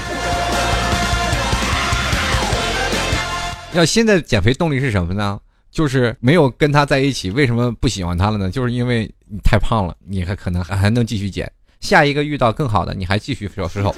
[3.74, 5.40] 要新的减肥动力是什么呢？
[5.72, 8.50] 就是没有跟他在一起，为什么不喜欢他了呢？
[8.50, 11.52] 就是因为你太胖了，你还可能还还能继续减。
[11.80, 13.96] 下一个遇到更好的，你还继续瘦瘦瘦，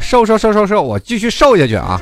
[0.00, 2.00] 瘦瘦瘦瘦瘦，我继续瘦下去啊。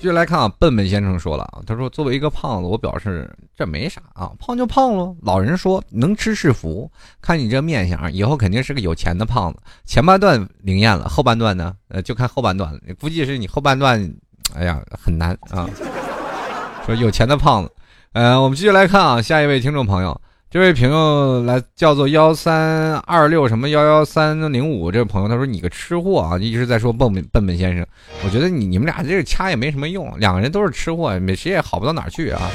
[0.00, 5.14] 继续来看啊，笨笨先生说了啊，他说作为一个胖子，我表示这没啥啊，胖就胖喽。
[5.20, 6.90] 老人说能吃是福，
[7.20, 9.58] 看你这面相，以后肯定是个有钱的胖子。
[9.84, 12.80] 前半段灵验了，后半段呢，呃，就看后半段了。
[12.98, 14.10] 估计是你后半段，
[14.54, 15.68] 哎呀，很难啊。
[16.86, 17.70] 说有钱的胖子，
[18.14, 20.18] 呃，我们继续来看啊，下一位听众朋友。
[20.52, 27.86] 这位朋友来叫做幺三二六什么幺幺三零五，这位朋友他说你个吃货啊，一直在说笨笨笨笨先生，
[28.24, 32.50] 我觉得你你们俩这个掐也没什么用，两个人都是吃货，谁也好不到哪去啊。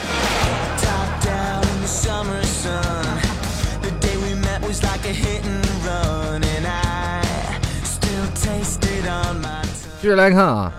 [10.01, 10.69] 继续来看啊，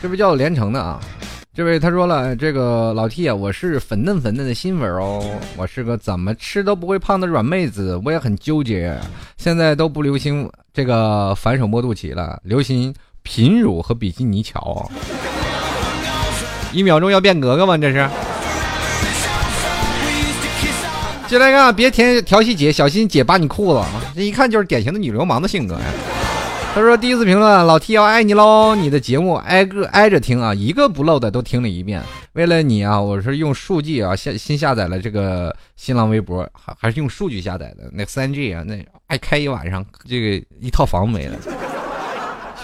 [0.00, 1.00] 这位叫连城的啊，
[1.56, 5.24] 这位他说了，这个老 T 啊，我是粉嫩粉嫩的新粉哦，
[5.56, 8.92] 我是个怎么吃都不会胖的软妹子，我也很纠结。
[9.36, 12.92] 现在都不流行这个反手摸肚脐了，流行
[13.22, 14.90] 平乳和比基尼桥。
[16.72, 17.78] 一秒钟要变格格吗？
[17.78, 18.10] 这是。
[21.28, 23.80] 进来看，别填调戏姐，小心姐扒你裤子。
[24.16, 25.84] 这一看就是典型的女流氓的性格呀。
[26.74, 28.74] 他说：“第一次评论，老 T 要爱你喽！
[28.74, 32.02] 你的节目挨个挨着听啊，一个不漏的都听了一遍。
[32.32, 37.88] 为了你啊，我是用数据啊下新下载了这个新浪微博，还还是用数据下载的。
[37.92, 41.36] 那三 G 啊，那爱开一晚上，这个一套房没了。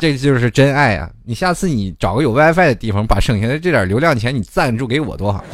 [0.00, 1.08] 这就是真爱啊！
[1.24, 5.44] 你下次你找个有 WiFi 的地方，把剩下的这点流量钱你赞助给我多好。”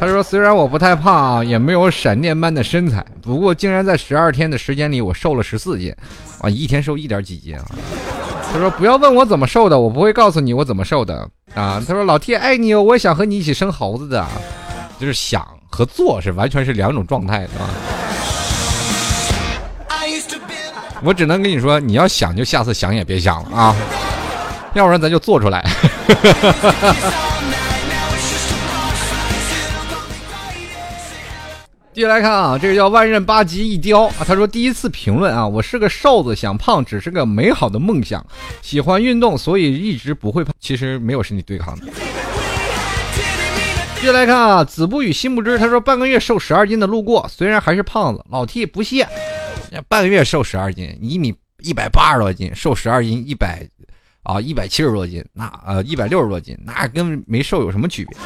[0.00, 5.92] 他说：“虽然我不太胖，也没有闪电般的身材，不过竟然在十二天的时间里，我瘦了十四斤，
[6.40, 7.64] 啊，一天瘦一点几斤啊。”
[8.52, 14.24] 他说：“不要问我怎么瘦的，我不会告诉你我怎么瘦的啊。”他说：“老 T 爱你哦，我也想和你一起生猴子的，
[15.00, 17.66] 就是想和做是完全是两种状态啊。”
[21.02, 23.76] 我只能跟你说，你要想就下次想也别想了啊，
[24.74, 25.64] 要不然咱就做出来。
[31.98, 34.14] 继续来看啊，这个叫万刃八极一雕啊。
[34.24, 38.24] 他说第一次评论啊，我是个瘦子，想胖只是个美好的梦想。
[38.62, 40.54] 喜欢运动，所以一直不会胖。
[40.60, 41.86] 其实没有身体对抗的。
[43.96, 45.58] 继续来看啊，子不语心不知。
[45.58, 49.04] 他说半个月瘦十二斤的路过，虽然还是胖子，老 T 不屑。
[49.88, 51.34] 半个月瘦十二斤，一米
[51.64, 53.66] 一百八十多斤，瘦十二斤一百
[54.22, 58.16] 啊一百七十多斤，那呃一百六十多斤，那跟没瘦有什么区别？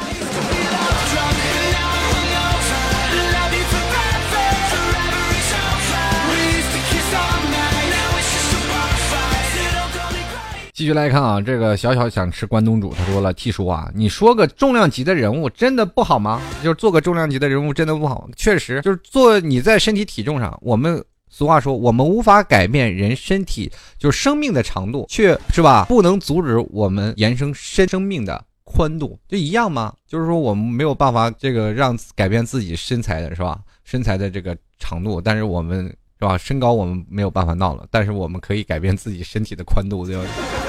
[10.73, 16.41] 继续来看啊，这个小小想吃关东煮，他说了：“T 叔啊，你说个重量级的人物真的不好吗？
[16.63, 18.27] 就是做个重量级的人物真的不好？
[18.35, 29.93] 确实，就是做你在身体体重上，我们俗话说，我们无法改变人身体就是生命的长度，却是吧，不能阻止我们延伸生生命的宽度，就一样吗？
[30.07, 33.59] 就是说我们没有办法这个让改变自己身材的是吧？
[33.83, 35.85] 身材的这个长度，但是我们
[36.19, 36.35] 是吧？
[36.35, 40.23] 身高我们没有办法闹了，但是我们可以改变自己身体的宽度，对吧？”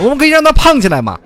[0.00, 1.18] 我们可以让他胖起来吗？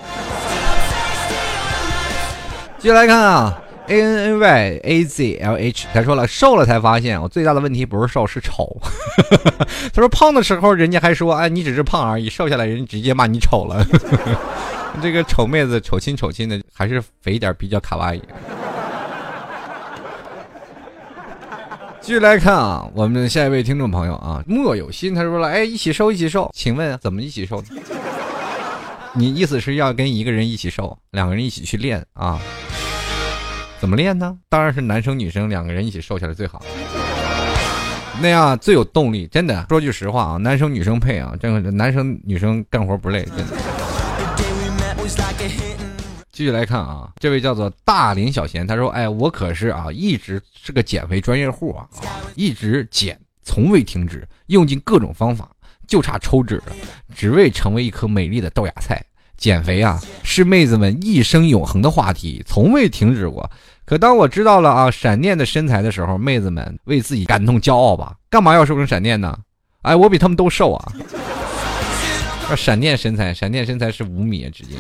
[2.79, 3.59] 接来看啊
[3.89, 8.77] ，A N N Y A Z L H，他说了，瘦了才发现我最大的问题不是瘦，是丑。
[9.93, 13.85] 他说胖的时候人家还说，哎，你只是胖而已，瘦下来人直接骂你丑了。
[15.03, 18.23] 这个丑妹子丑亲丑亲的，还是肥点比较卡哇伊。
[22.01, 27.61] 继续来看啊，我们下一位听众朋友啊，莫有心，他说了，哎，一起瘦，一起瘦，请问怎么一起瘦？
[29.19, 32.39] 你意思是要跟一个人一起瘦，两个人一起去练啊？
[33.81, 34.37] 怎么练呢？
[34.51, 36.63] 当然是男生女生两个人一起瘦下来最好，
[38.21, 39.27] 那样最有动力。
[39.29, 43.45] 真的，说句实话啊，男生女生配啊，这个男生女生干活不累，真的。
[46.31, 51.89] 继续来看啊，这位叫做大林小贤，他说：“哎，我可是啊，一直是个减肥专业户啊，
[52.35, 55.49] 一直减，从未停止，用尽各种方法。”
[55.87, 56.73] 就差抽脂了，
[57.15, 59.03] 只为成为一颗美丽的豆芽菜。
[59.37, 63.51] 减肥啊，是妹子们一生永恒的话题，从未停止过。
[63.85, 68.15] 可当我知道了啊，闪电的身材的时候，妹子们为自己感动骄傲吧。
[68.31, 69.37] 干嘛要瘦成闪电呢？
[69.83, 70.93] 哎，我比他们都瘦啊！
[72.57, 74.77] 闪电身材，闪电身材是五米，直接。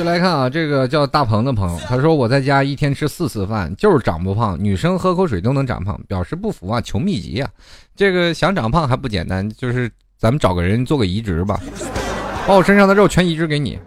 [0.00, 4.56] 就来看啊，这个叫大鹏的朋友，他说我在家一天吃四次饭，就是长不胖。
[4.58, 7.50] 女生喝口水都能长胖，表示不服啊，求秘籍啊。
[7.94, 11.60] 这个想长胖还不简单，就是咱们找个人做个移植吧，
[12.48, 13.78] 把我身上的肉全移植给你。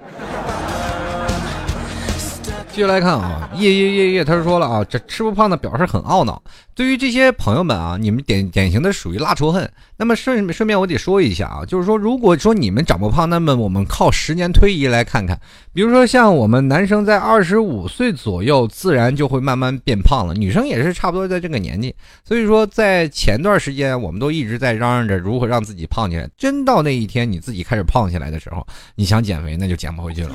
[2.74, 6.42] 继续来看啊，夜夜夜夜，他说了啊，这吃不胖的表示很懊恼。
[6.74, 9.72] 对于这些朋友们啊，你们典典型的属于拉仇恨。
[9.96, 15.40] 那么顺顺便我得说一下啊，就是说如果说你们长不胖，那么我们靠十年推移来看看，
[15.72, 21.94] 比如说像我们男生在二十五岁左右，自然就会慢慢变胖了，女生也是差不多在这个年纪。
[22.28, 26.28] 所以说在前段时间，我们都一直在嚷嚷着如何让自己胖起来。
[26.36, 28.66] 真到那一天你自己开始胖起来的时候，
[28.96, 30.32] 你想减肥那就减不回去了。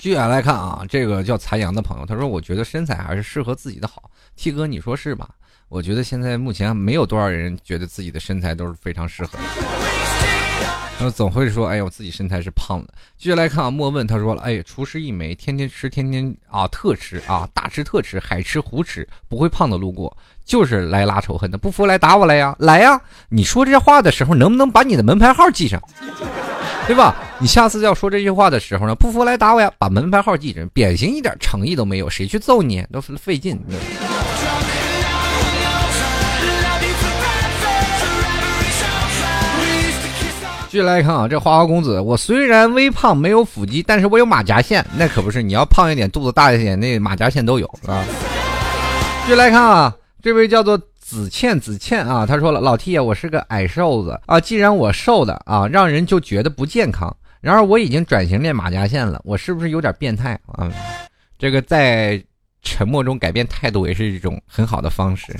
[0.00, 5.26] 继续来看啊，这个叫残阳的朋友，他说：“我觉得身材还是适合自己的好，T 哥，你说是吧？
[5.70, 10.03] 我觉得现在目前没有多少人觉得自己的身材都是非常适合的。
[10.96, 21.58] 然后总会说：“哎呀，我自己身材是胖的。”接下来看啊，莫问他说了：“哎，厨师一枚，天天吃，天天啊特吃啊大吃特吃，海吃胡吃，不会胖的路过，就是来拉仇恨的。
[21.58, 23.00] 不服来打我来呀，来呀！
[23.28, 25.82] 你说这话的时候，能不能把你的门牌号记上，
[26.86, 27.16] 对吧？
[27.40, 33.60] 你下次要说这句话的时候呢，不服来打我呀，把门牌号记着，典型一点诚意都没有，谁去揍你都费劲。”
[40.74, 48.04] 继续来看啊，这花花公子，我虽然微胖没有腹肌，但是我有马甲线，那可不是，你要胖一点，肚子大一点，那马甲线都有啊。
[49.22, 57.16] 继续来看啊，这位叫做子倩子倩啊，他说了，老 T 啊，我是个矮瘦子啊，既然我瘦的啊，让人就觉得不健康。
[57.40, 60.68] 然而我已经转型练马甲线了，我是不是有点变态啊？
[61.38, 62.20] 这个在
[62.62, 65.36] 沉默中改变态度也是一种很好的方式。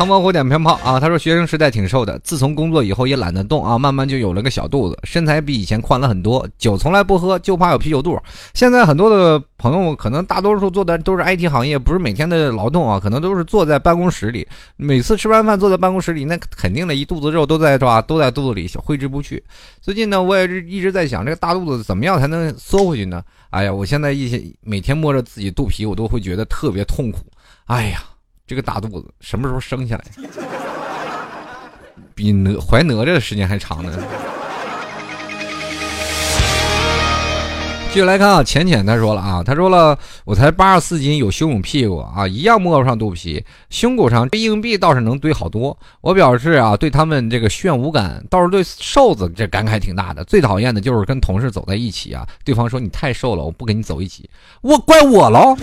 [0.00, 0.98] 唐伯虎点鞭炮啊！
[0.98, 6.48] 他说学生时代挺瘦的，自从工作以后也懒得动啊，慢慢就有了个小肚子，身材比以前宽了很多。
[6.56, 8.18] 酒从来不喝，就怕有啤酒肚。
[8.54, 14.48] 现在很多的朋友可能大多数做的都是 IT 行业，不是每天的劳动啊，可能都是坐在办公室里。
[14.76, 18.00] 每次吃完饭坐在办公室里，那肯定的一肚子肉都在是吧？
[18.00, 19.44] 都在肚子里挥之不去。
[19.82, 23.22] 最近呢，我也是一直在想，这个大肚子怎么样才能缩回去呢？
[23.50, 27.18] 哎呀，我现在一些每天摸着自己肚皮，我都会觉得特别痛苦。
[27.66, 28.02] 哎呀！
[28.50, 30.04] 这个大肚子什么时候生下来？
[32.16, 33.96] 比哪怀哪吒的时间还长呢？
[37.92, 45.78] 继续来看啊，浅浅他说了啊，他说了，我才八十四斤，有胸有屁股啊，一样摸不上肚皮，胸骨上这硬币倒是能堆好多。
[46.00, 50.24] 我表示啊，对他们这个炫无感，倒是对瘦子这感慨挺大的。
[50.24, 54.28] 最讨厌的就是跟同事走在一起啊，对方说你太瘦了，我不跟你走一起，
[54.60, 55.56] 我怪我喽。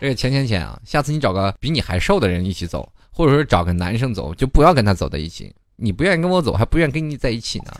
[0.00, 5.52] 这个钱钱钱啊，下次你找个比你还瘦的人一起走，或者说找个男生走，就不要跟他走在一起。
[5.74, 7.72] 你不愿意跟我走，还不愿意跟你在一起呢。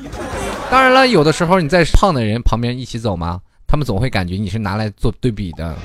[0.71, 5.77] 当然了，有的时候你在胖的人旁边一起走嘛，他们总会感觉你是拿来做对比的，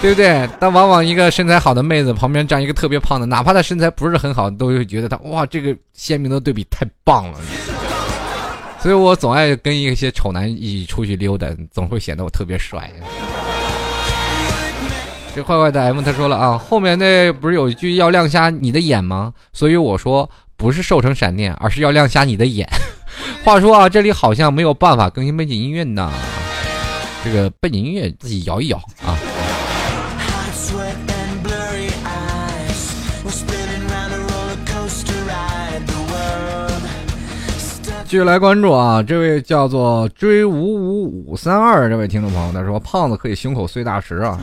[0.00, 0.48] 对不对？
[0.60, 7.38] 但往往一个身材好的妹子旁边站一个特别胖的，哪怕她身材不是很好，都会觉得她哇，这个鲜明的对比太棒了。
[8.80, 12.90] 所以我总爱跟一些丑男一起出去溜达，总会显得我特别帅。
[15.38, 19.32] 这坏坏的 M 他说了啊，后面那不是有一句要亮瞎你的眼吗？
[19.52, 22.68] 所以我说不是瘦成闪电，而是要亮瞎你的眼。
[23.44, 26.10] 话说啊，这里好像没有办法更新背景音乐呢，
[27.22, 28.76] 这个背景音乐自己摇一摇
[29.06, 29.14] 啊。
[38.06, 44.36] 继续来关注啊，这位叫做追五五五三二这位听众朋友，他说胖子可以胸口碎大石啊。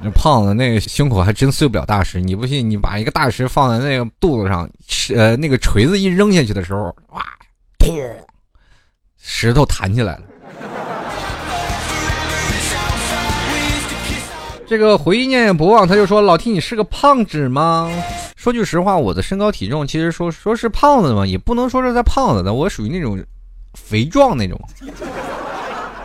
[0.00, 2.68] 那胖子那个胸口还真碎不了大石，你不信？
[2.68, 4.68] 你把一个大石放在那个肚子上，
[5.14, 7.24] 呃，那个锤子一扔下去的时候，哇，
[7.78, 7.92] 砰，
[9.16, 10.22] 石头弹起来了。
[14.68, 17.88] 这个回忆念念不忘，他就说：“老 T，你是个胖子吗？”
[18.36, 23.24] 说句实话，我的身高体重其实说说是胖子嘛，也不能说是在胖子的，我属于那种
[23.74, 24.60] 肥壮那种。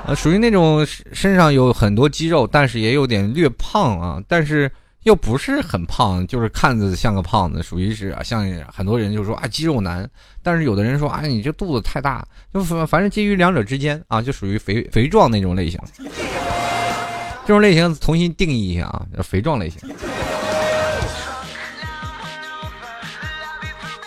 [0.07, 4.69] 呃，属于那种身上有很多肌肉，但是也有点略胖啊，但是
[5.03, 10.09] 又不是很胖，就是看着像个胖子，属于是啊像很多人就说啊肌肉男，
[10.41, 15.79] 但是有的人说啊你这肚子太大，就反反正介于两者之间啊，就属于肥肥壮那种类型。
[17.43, 19.79] 这种类型重新定义一下啊，肥壮类型。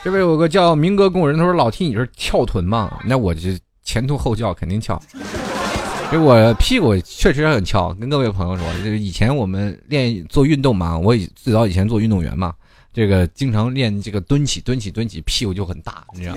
[0.03, 3.01] 这边有个叫明哥工人，他说老 T 你是翘臀吗？
[3.05, 3.51] 那我就
[3.85, 5.01] 前凸后翘，肯定翘。
[6.11, 12.53] 给我屁股确实很翘，跟各位朋友说，这个以前我们练做运动嘛，我以最早以前做运动员嘛，
[12.93, 16.37] 这个经常练这个蹲起蹲起蹲起，屁股就很大，你知道？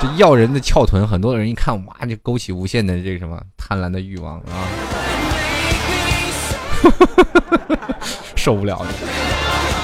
[0.00, 4.66] 这要人的翘臀，很多人一看哇，就勾起无限的这个什么贪婪的欲望啊，
[8.34, 8.78] 受不了。
[8.78, 8.86] 了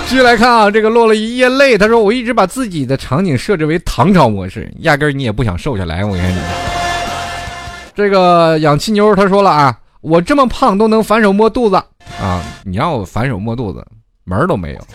[0.09, 6.39] 继续来看啊，这个落了一夜泪，他说我一直把自己的场景设置为唐朝模式，压根儿你也不想瘦下来，我跟你。
[7.97, 11.77] 这个氧气妞他说了啊，我这么胖都能反手摸肚子
[12.21, 12.45] 啊！
[12.63, 13.83] 你让我反手摸肚子，
[14.25, 14.87] 门儿都没有，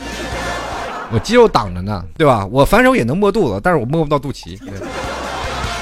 [1.12, 2.45] 我肌肉挡着呢，对吧？
[2.52, 4.56] 我反手也能摸肚子，但是我摸不到肚脐。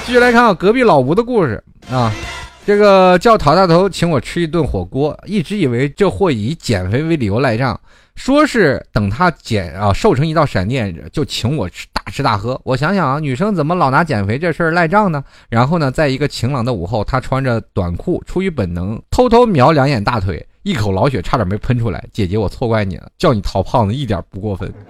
[0.06, 2.10] 继续来看隔壁老吴的故事啊，
[2.64, 7.78] 这个叫陶大头请我吃一顿火锅，一直以为这货以减肥为理由赖账，
[8.14, 12.60] 说是等他减啊瘦成一道闪电就请我吃吃大喝。
[12.64, 15.22] 我想想啊，女生怎么老拿减肥这事儿赖账呢？
[15.48, 22.04] 然后呢，在一个晴朗的午后，她穿着短裤，出于本能偷偷瞄两眼大腿，一口老血差点没喷出来。
[22.12, 24.72] 姐姐，我错怪你了，叫你陶胖子一点不过分。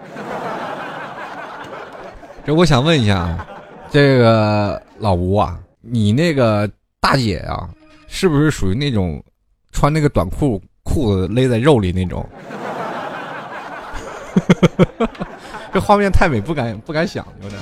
[2.44, 3.46] 这我想问一下啊，
[3.90, 6.68] 这个老吴啊，你那个
[7.00, 7.68] 大姐啊，
[8.08, 9.22] 是不是属于那种
[9.72, 12.26] 穿那个短裤裤子勒在肉里那种？
[15.72, 17.60] 这画面太美，不敢不敢想，有点。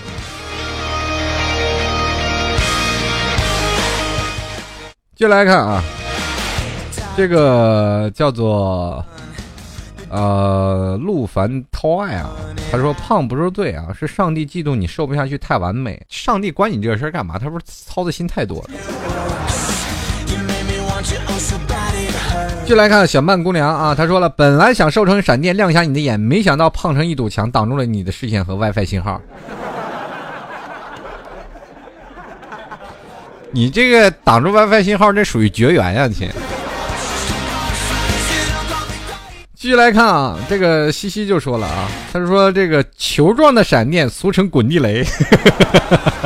[5.15, 5.83] 接来看啊，
[7.17, 9.05] 这个叫做
[10.09, 12.31] 呃陆凡涛爱啊，
[12.71, 16.01] 他说胖不是罪啊，是上帝嫉妒你瘦不下去太完美。
[16.09, 17.39] 上帝管你这个事儿干嘛？
[17.39, 18.71] 他不是操的心太多了。
[22.69, 29.19] 就来看小曼姑娘啊，她说了，本来想瘦成闪电亮瞎你的眼，没想到胖成一堵墙，挡住了你的视线和 WiFi 信号。
[33.53, 36.29] 你这个挡住 WiFi 信号，这属于绝缘呀，亲。
[39.55, 45.03] 继续来看啊，这个西西就说了啊，他说这个球状的闪电，俗称滚地雷。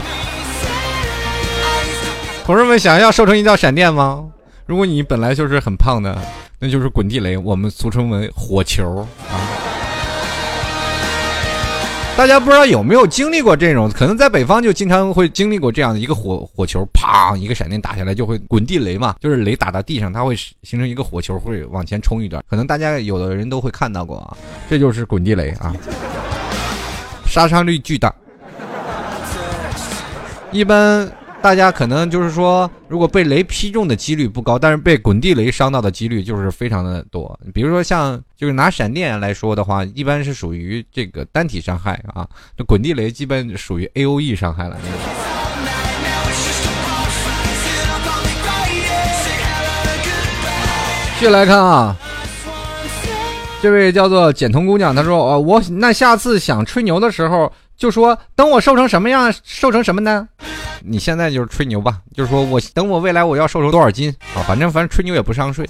[2.44, 4.24] 同志们，想要瘦成一道闪电吗？
[4.66, 6.16] 如果你本来就是很胖的，
[6.58, 9.38] 那就是滚地雷，我们俗称为火球啊。
[12.14, 13.90] 大家不知道有没有经历过这种？
[13.90, 22.44] 可能在北方就经常会经历过这样的一个火火球，啪，一个闪电打下来就会滚地雷嘛，就是雷打到地上，它会形成一个火球，会往前冲一段。
[22.48, 24.36] 可能大家有的人都会看到过啊，
[24.68, 25.74] 这就是滚地雷啊，
[27.26, 28.14] 杀伤力巨大，
[30.50, 31.10] 一般。
[31.42, 37.38] 大家可能就是说，如果被雷劈中的几率不高，但是被滚地雷伤到的几率就是非常的多。
[37.52, 42.26] 比如说像就是拿闪电来说的话，一般是属于这个单体伤害啊，
[42.56, 44.78] 这滚地雷基本属于 A O E 伤害了。
[51.18, 51.96] 继续来看啊，
[53.60, 57.52] 这位叫做简童姑娘，她说：“哦，我那下次想吹牛的时候，
[57.82, 60.28] 就说等我瘦成什么样，瘦成什么呢？”
[60.86, 64.38] 你现在就是吹牛吧，就是说我等我未来我要瘦成多少斤啊？
[64.46, 65.68] 反正反正吹牛也不上税。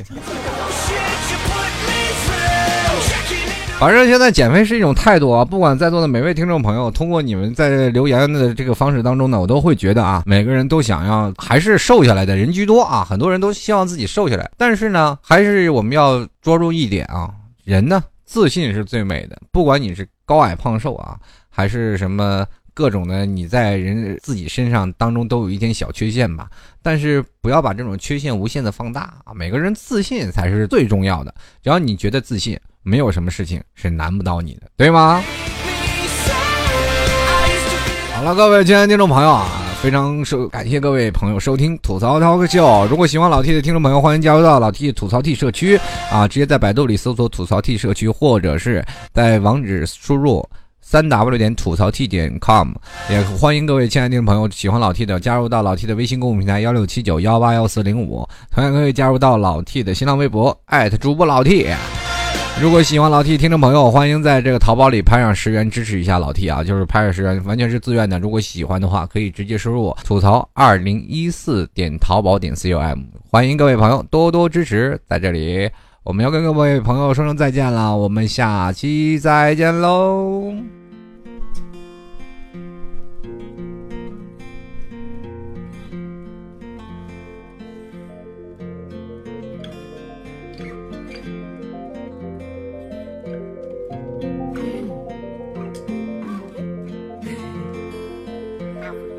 [3.78, 5.42] 反正现在减肥是一种态度啊！
[5.42, 14.50] 不管在座的每位听众朋友，通过你们在留言的这个方式当中呢，我都会觉得啊，每个人都想要还是瘦下来的人居多啊，很多人都希望自己瘦下来。
[14.58, 17.30] 但是呢，还是我们要捉住一点啊，
[17.64, 21.16] 人呢自信是最美的，不管你是高矮胖瘦啊，
[21.53, 22.44] 还是什么。
[22.74, 26.48] 各种的，你在人自己身上当中都有一点小缺陷吧，
[26.80, 29.34] 但是不要把这种缺陷无限的放大啊！
[29.34, 35.22] 每个人自信才是最重要的，只要你觉得自信，没有什么事情是难不倒你的，对吗？
[38.14, 39.46] 好了，各位亲爱的听众朋友啊，
[39.82, 42.86] 非常收感谢各位朋友收听吐槽涛哥秀。
[42.86, 45.78] 如果喜欢老 T 的听众朋友，欢迎加入到老 T 吐槽 T 社区
[46.11, 48.82] 啊，直接在百度里搜索吐槽 T 社区，或者是
[49.12, 50.42] 在网址输入。
[50.82, 52.72] 三 w 点吐槽 t 点 com，
[53.08, 61.68] 也欢迎各位亲爱的听众朋友，喜欢老 T 的加入到老 T 的微信公众平台幺六七九幺八幺四零五，同样可以加入到老 T 的新浪微博艾特主播老 T。
[62.60, 68.18] 如果喜欢老 T 听众朋友，欢迎在这个淘宝里拍上十元支持一下老 T 啊，就是拍上十元，完全是自愿的。
[68.18, 72.98] 如果喜欢的话，可以直接输入吐槽二零一四点淘宝点 com，
[73.30, 75.70] 欢迎各位朋友多多支持，在这里。
[76.05, 80.53] 我们要跟各位朋友说声再见了，我们下期再见喽。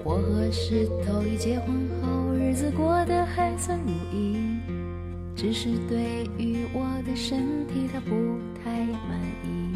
[0.03, 4.52] 我和石头一结婚后，日子过得还算如意，
[5.35, 8.11] 只是对于我的身体，他不
[8.63, 8.71] 太
[9.07, 9.75] 满意。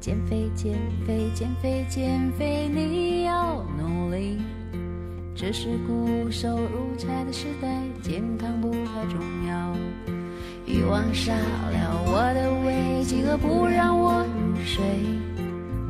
[0.00, 4.38] 减肥，减肥，减肥，减肥，你要努力。
[5.34, 7.68] 这是骨瘦如柴的时代，
[8.02, 9.76] 健康不太重要。
[10.66, 14.84] 欲望杀了我的胃，饥饿不让我入睡。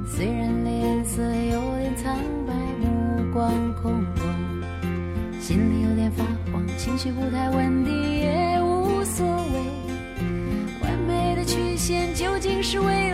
[0.07, 2.17] 虽然脸色有点苍
[2.47, 2.55] 白。
[2.79, 3.51] 目光
[3.83, 7.93] 空空，心里有点发慌，情绪不太稳定
[12.13, 13.06] 究竟是为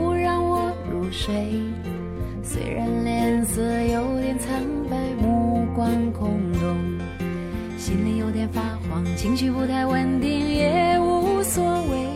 [0.00, 1.34] 不让我入睡。
[2.42, 4.50] 虽然脸色有点苍
[4.88, 6.98] 白，目光空洞，
[7.76, 12.08] 心里有点发慌，情绪不太稳定也无所谓。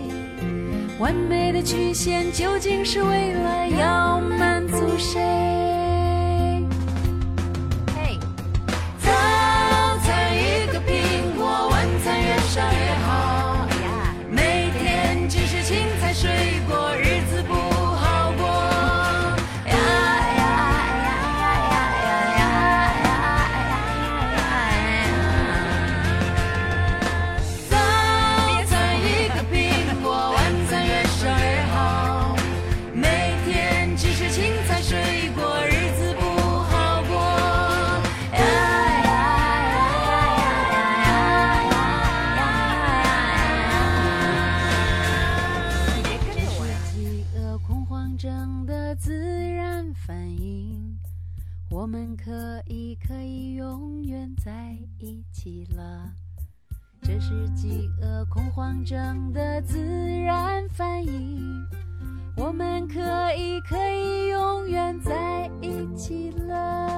[0.99, 5.20] 完美的曲线究竟是为了要满足谁？
[58.85, 59.79] 症的自
[60.23, 61.67] 然反应，
[62.37, 63.01] 我们可
[63.35, 66.91] 以可以永远在一起了。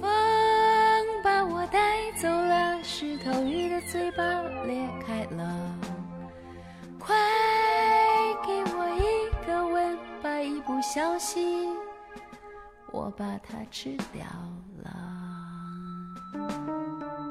[0.00, 0.10] 风
[1.22, 4.24] 把我带走了，石头鱼的嘴巴
[4.66, 5.78] 裂开了，
[6.98, 7.14] 快
[8.44, 11.76] 给我一个吻吧，一不小心
[12.90, 14.24] 我把它吃掉。
[16.34, 17.21] うん。